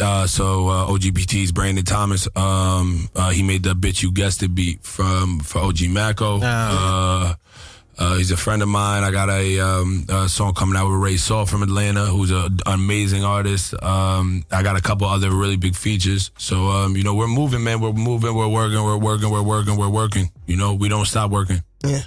Uh, 0.00 0.26
so 0.26 0.68
uh, 0.68 0.86
OGBT's 0.88 1.52
Brandon 1.52 1.84
Thomas. 1.84 2.28
Um, 2.36 3.08
uh, 3.14 3.30
he 3.30 3.42
made 3.42 3.62
the 3.62 3.74
bitch 3.74 4.02
you 4.02 4.10
guessed 4.12 4.42
it 4.42 4.54
beat 4.54 4.82
from 4.82 5.40
for 5.40 5.60
OG 5.60 5.88
Maco. 5.88 6.40
Oh. 6.40 6.40
Uh, 6.42 7.34
uh, 7.96 8.16
he's 8.16 8.32
a 8.32 8.36
friend 8.36 8.60
of 8.60 8.68
mine. 8.68 9.04
I 9.04 9.12
got 9.12 9.30
a, 9.30 9.60
um, 9.60 10.06
a, 10.08 10.28
song 10.28 10.54
coming 10.54 10.76
out 10.76 10.90
with 10.90 11.00
Ray 11.00 11.16
Saul 11.16 11.46
from 11.46 11.62
Atlanta, 11.62 12.06
who's 12.06 12.32
an 12.32 12.58
amazing 12.66 13.24
artist. 13.24 13.80
Um, 13.82 14.44
I 14.50 14.64
got 14.64 14.76
a 14.76 14.80
couple 14.80 15.06
other 15.06 15.30
really 15.30 15.56
big 15.56 15.76
features. 15.76 16.32
So 16.36 16.66
um, 16.70 16.96
you 16.96 17.04
know, 17.04 17.14
we're 17.14 17.28
moving, 17.28 17.62
man. 17.62 17.80
We're 17.80 17.92
moving. 17.92 18.34
We're 18.34 18.48
working. 18.48 18.82
We're 18.82 18.96
working. 18.96 19.30
We're 19.30 19.42
working. 19.42 19.76
We're 19.76 19.88
working. 19.88 20.30
You 20.46 20.56
know, 20.56 20.74
we 20.74 20.88
don't 20.88 21.06
stop 21.06 21.30
working. 21.30 21.62
Yeah. 21.84 22.00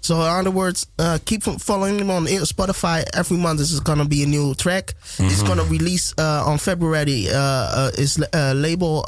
So 0.00 0.16
in 0.16 0.28
other 0.28 0.50
words, 0.50 0.86
uh, 0.98 1.18
keep 1.24 1.42
following 1.42 1.98
him 1.98 2.10
on 2.10 2.26
Spotify. 2.26 3.04
Every 3.14 3.36
month 3.36 3.58
this 3.58 3.72
is 3.72 3.80
gonna 3.80 4.04
be 4.04 4.22
a 4.22 4.26
new 4.26 4.54
track. 4.54 4.94
Mm-hmm. 5.16 5.26
It's 5.26 5.42
gonna 5.42 5.64
release 5.64 6.14
uh, 6.18 6.44
on 6.46 6.58
February. 6.58 7.28
Uh, 7.28 7.38
uh 7.38 7.90
his 7.96 8.22
uh, 8.32 8.52
label 8.56 9.04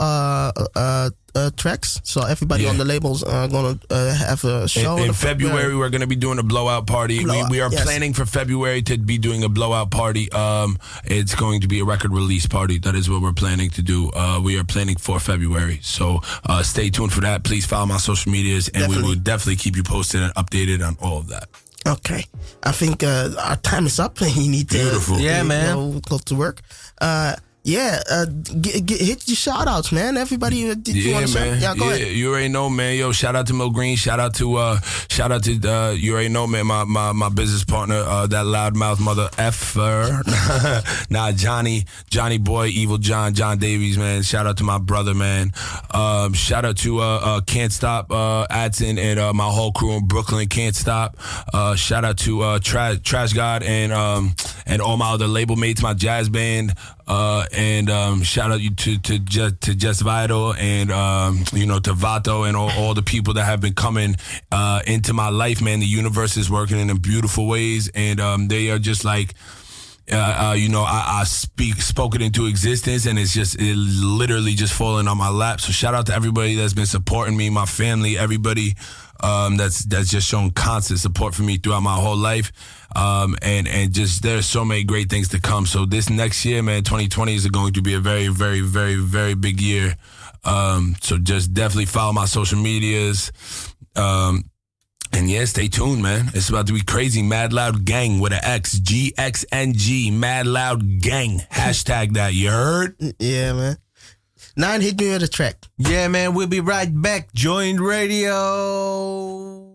uh, 1.35 1.39
uh, 1.39 1.43
uh, 1.43 1.51
tracks. 1.57 2.01
So 2.05 2.23
everybody 2.23 2.65
yeah. 2.65 2.71
on 2.71 2.79
the 2.79 2.85
labels 2.85 3.23
are 3.23 3.49
going 3.49 3.79
to 3.79 3.95
uh, 3.95 4.15
have 4.15 4.45
a 4.45 4.69
show. 4.69 4.97
In, 4.99 5.09
in 5.09 5.13
February, 5.13 5.77
we're 5.77 5.91
going 5.91 6.01
to 6.01 6.07
be 6.07 6.17
doing 6.17 6.39
a 6.39 6.43
blowout 6.43 6.87
party. 6.87 7.25
Blowout, 7.25 7.51
we, 7.51 7.59
we, 7.59 7.61
are 7.61 7.71
yes. 7.71 7.83
planning 7.83 8.15
for 8.15 8.27
February 8.27 8.83
to 8.83 8.99
be 8.99 9.19
doing 9.19 9.45
a 9.45 9.49
blowout 9.49 9.91
party. 9.91 10.31
Um, 10.33 10.79
it's 11.05 11.35
going 11.35 11.63
to 11.63 11.69
be 11.69 11.81
a 11.81 11.85
record 11.85 12.13
release 12.13 12.47
party. 12.47 12.79
That 12.79 12.95
is 12.95 13.09
what 13.09 13.23
we're 13.23 13.33
planning 13.33 13.71
to 13.71 13.83
do. 13.83 14.11
Uh, 14.11 14.41
we 14.43 14.59
are 14.59 14.65
planning 14.65 14.97
for 14.97 15.19
February. 15.21 15.81
So 15.83 16.21
uh, 16.47 16.63
stay 16.63 16.91
tuned 16.91 17.13
for 17.13 17.21
that. 17.23 17.45
Please 17.45 17.67
follow 17.67 17.87
my 17.87 17.99
social 17.99 18.33
medias, 18.33 18.69
and 18.69 18.83
definitely. 18.83 19.03
we 19.03 19.09
will 19.09 19.21
definitely 19.21 19.57
keep 19.57 19.77
you 19.77 19.83
posted 19.83 20.23
and 20.23 20.35
updated 20.35 20.87
on 20.87 20.97
all 21.01 21.19
of 21.19 21.29
that. 21.29 21.49
Okay, 21.85 22.25
I 22.63 22.71
think 22.71 23.03
uh, 23.03 23.31
our 23.41 23.57
time 23.57 23.87
is 23.87 23.99
up. 23.99 24.21
you 24.21 24.49
need 24.49 24.71
to, 24.71 24.79
Beautiful. 24.79 25.19
yeah, 25.19 25.43
man, 25.43 25.75
go, 25.75 26.01
go 26.01 26.19
to 26.19 26.35
work. 26.37 26.61
Yeah, 27.65 28.03
uh, 28.11 28.25
get, 28.25 28.87
get, 28.87 29.01
hit 29.01 29.29
your 29.29 29.37
shout 29.37 29.69
outs, 29.69 29.93
man. 29.93 30.17
Everybody, 30.17 30.69
uh, 30.69 30.75
did 30.75 30.97
yeah, 30.97 31.21
you 31.21 31.33
man. 31.33 31.61
Yeah, 31.61 31.77
go 31.77 31.91
yeah, 31.91 31.95
ahead. 31.95 32.09
You 32.09 32.31
already 32.31 32.49
know, 32.49 32.69
man. 32.69 32.99
Yo, 32.99 33.13
shout 33.13 33.37
out 33.37 33.47
to 33.47 33.55
Mo 33.55 33.71
Green. 33.71 33.95
Shout 33.95 34.19
out 34.19 34.35
to, 34.37 34.57
uh, 34.57 34.81
shout 35.09 35.31
out 35.31 35.45
to, 35.45 35.53
uh, 35.65 35.91
you 35.93 36.13
already 36.15 36.29
know, 36.29 36.49
man, 36.49 36.67
my, 36.67 36.83
my, 36.83 37.13
my 37.13 37.29
business 37.29 37.63
partner, 37.63 38.03
uh, 38.05 38.27
that 38.27 38.47
loudmouth 38.47 38.99
mother 38.99 39.29
effer. 39.39 40.23
nah, 41.11 41.31
Johnny, 41.31 41.85
Johnny 42.11 42.39
Boy, 42.39 42.67
Evil 42.67 42.99
John, 42.99 43.33
John 43.33 43.59
Davies, 43.59 43.97
man. 43.97 44.23
Shout 44.23 44.49
out 44.49 44.57
to 44.57 44.65
my 44.65 44.79
brother, 44.79 45.15
man. 45.15 45.53
Um, 45.95 46.33
shout 46.33 46.65
out 46.65 46.79
to, 46.79 46.99
uh, 46.99 47.21
uh 47.23 47.41
Can't 47.43 47.73
Stop, 47.73 48.11
uh, 48.11 48.45
Adson 48.51 48.99
and, 48.99 49.21
uh, 49.21 49.33
my 49.33 49.49
whole 49.49 49.71
crew 49.71 49.93
in 49.93 50.09
Brooklyn, 50.09 50.49
Can't 50.49 50.75
Stop. 50.75 51.17
Uh, 51.55 51.77
shout 51.77 52.05
out 52.05 52.19
to, 52.19 52.41
uh, 52.41 52.59
Trash, 52.59 52.99
Trash 53.05 53.35
God 53.35 53.63
and, 53.63 53.93
um, 53.93 54.35
and 54.67 54.83
all 54.83 54.97
my 54.97 55.13
other 55.13 55.29
label 55.29 55.55
mates, 55.55 55.81
my 55.81 55.95
jazz 55.95 56.29
band, 56.29 56.75
uh, 57.07 57.47
and, 57.53 57.91
um, 57.91 58.23
shout 58.23 58.51
out 58.53 58.61
you 58.61 58.75
to 58.75 58.99
to 58.99 59.19
just 59.19 59.61
to 59.63 59.75
just 59.75 60.03
vital 60.03 60.55
and 60.55 60.91
um, 60.91 61.45
you 61.53 61.67
know 61.67 61.79
to 61.81 61.93
Vato 61.93 62.47
and 62.47 62.57
all, 62.57 62.71
all, 62.71 62.95
the 62.95 63.03
people 63.03 63.35
that 63.35 63.45
have 63.45 63.61
been 63.61 63.75
coming 63.75 64.17
uh, 64.51 64.81
into 64.87 65.13
my 65.13 65.29
life, 65.29 65.61
man. 65.61 65.81
The 65.81 65.87
universe 65.87 66.37
is 66.37 66.51
working 66.51 66.79
in 66.79 66.97
beautiful 66.99 67.47
ways, 67.47 67.91
and 67.95 68.21
um, 68.21 68.49
they 68.49 68.71
are 68.71 68.79
just 68.79 69.05
like. 69.05 69.35
Uh, 70.11 70.49
uh, 70.51 70.53
you 70.55 70.69
know, 70.69 70.83
I, 70.83 71.21
I, 71.21 71.25
speak 71.25 71.81
spoke 71.81 72.17
it 72.17 72.23
into 72.23 72.47
existence, 72.47 73.07
and 73.07 73.17
it's 73.21 73.33
just 73.33 73.55
it 73.61 73.77
literally 73.77 74.53
just 74.53 74.73
falling 74.73 75.07
on 75.07 75.17
my 75.17 75.29
lap. 75.29 75.61
So 75.61 75.71
shout 75.71 75.95
out 75.95 76.07
to 76.07 76.15
everybody 76.15 76.57
that's 76.57 76.73
been 76.73 76.87
supporting 76.87 77.37
me, 77.37 77.51
my 77.51 77.67
family, 77.67 78.19
everybody 78.19 78.75
um, 79.23 79.57
that's 79.57 79.85
that's 79.85 80.11
just 80.11 80.29
shown 80.29 80.51
constant 80.51 81.01
support 81.01 81.35
for 81.35 81.43
me 81.43 81.57
throughout 81.57 81.83
my 81.83 81.95
whole 81.95 82.17
life. 82.17 82.53
Um, 82.95 83.37
and 83.41 83.69
and 83.69 83.93
just 83.93 84.23
there's 84.23 84.47
so 84.47 84.65
many 84.65 84.85
great 84.85 85.09
things 85.09 85.29
to 85.29 85.41
come. 85.41 85.67
So 85.67 85.87
this 85.87 86.11
next 86.11 86.45
year, 86.45 86.63
man, 86.63 86.83
2020 86.83 87.35
is 87.35 87.47
going 87.47 87.73
to 87.75 87.83
be 87.83 87.95
a 87.95 88.01
very, 88.01 88.29
very, 88.29 88.61
very, 88.61 88.97
very 88.97 89.35
big 89.35 89.61
year. 89.61 89.97
Um, 90.45 90.97
so 91.01 91.19
just 91.19 91.55
definitely 91.55 91.87
follow 91.87 92.13
my 92.13 92.25
social 92.25 92.59
medias. 92.59 93.31
Um, 93.95 94.45
and 95.13 95.31
yeah, 95.31 95.45
stay 95.45 95.69
tuned, 95.69 96.03
man. 96.03 96.31
It's 96.35 96.49
about 96.49 96.67
to 96.69 96.73
be 96.73 96.81
crazy. 96.81 97.23
Mad 97.23 97.53
Loud 97.53 97.85
Gang 97.85 98.19
with 98.19 98.33
an 98.33 98.41
X. 98.43 98.79
G 98.79 99.13
X 99.19 99.45
N 99.53 99.75
G. 99.75 100.11
Mad 100.11 100.47
Loud 100.47 101.01
Gang. 101.01 101.39
Hashtag 101.51 102.15
that. 102.15 102.35
You 102.35 102.51
heard? 102.51 102.97
Yeah, 103.19 103.53
man. 103.53 103.77
Nine 104.57 104.83
hit 104.83 105.01
me 105.01 105.11
with 105.11 105.23
a 105.23 105.29
track. 105.29 105.57
Yeah, 105.79 106.09
man. 106.09 106.35
We'll 106.35 106.47
be 106.47 106.61
right 106.61 106.91
back. 106.93 107.33
Joint 107.33 107.81
Radio. 107.81 109.72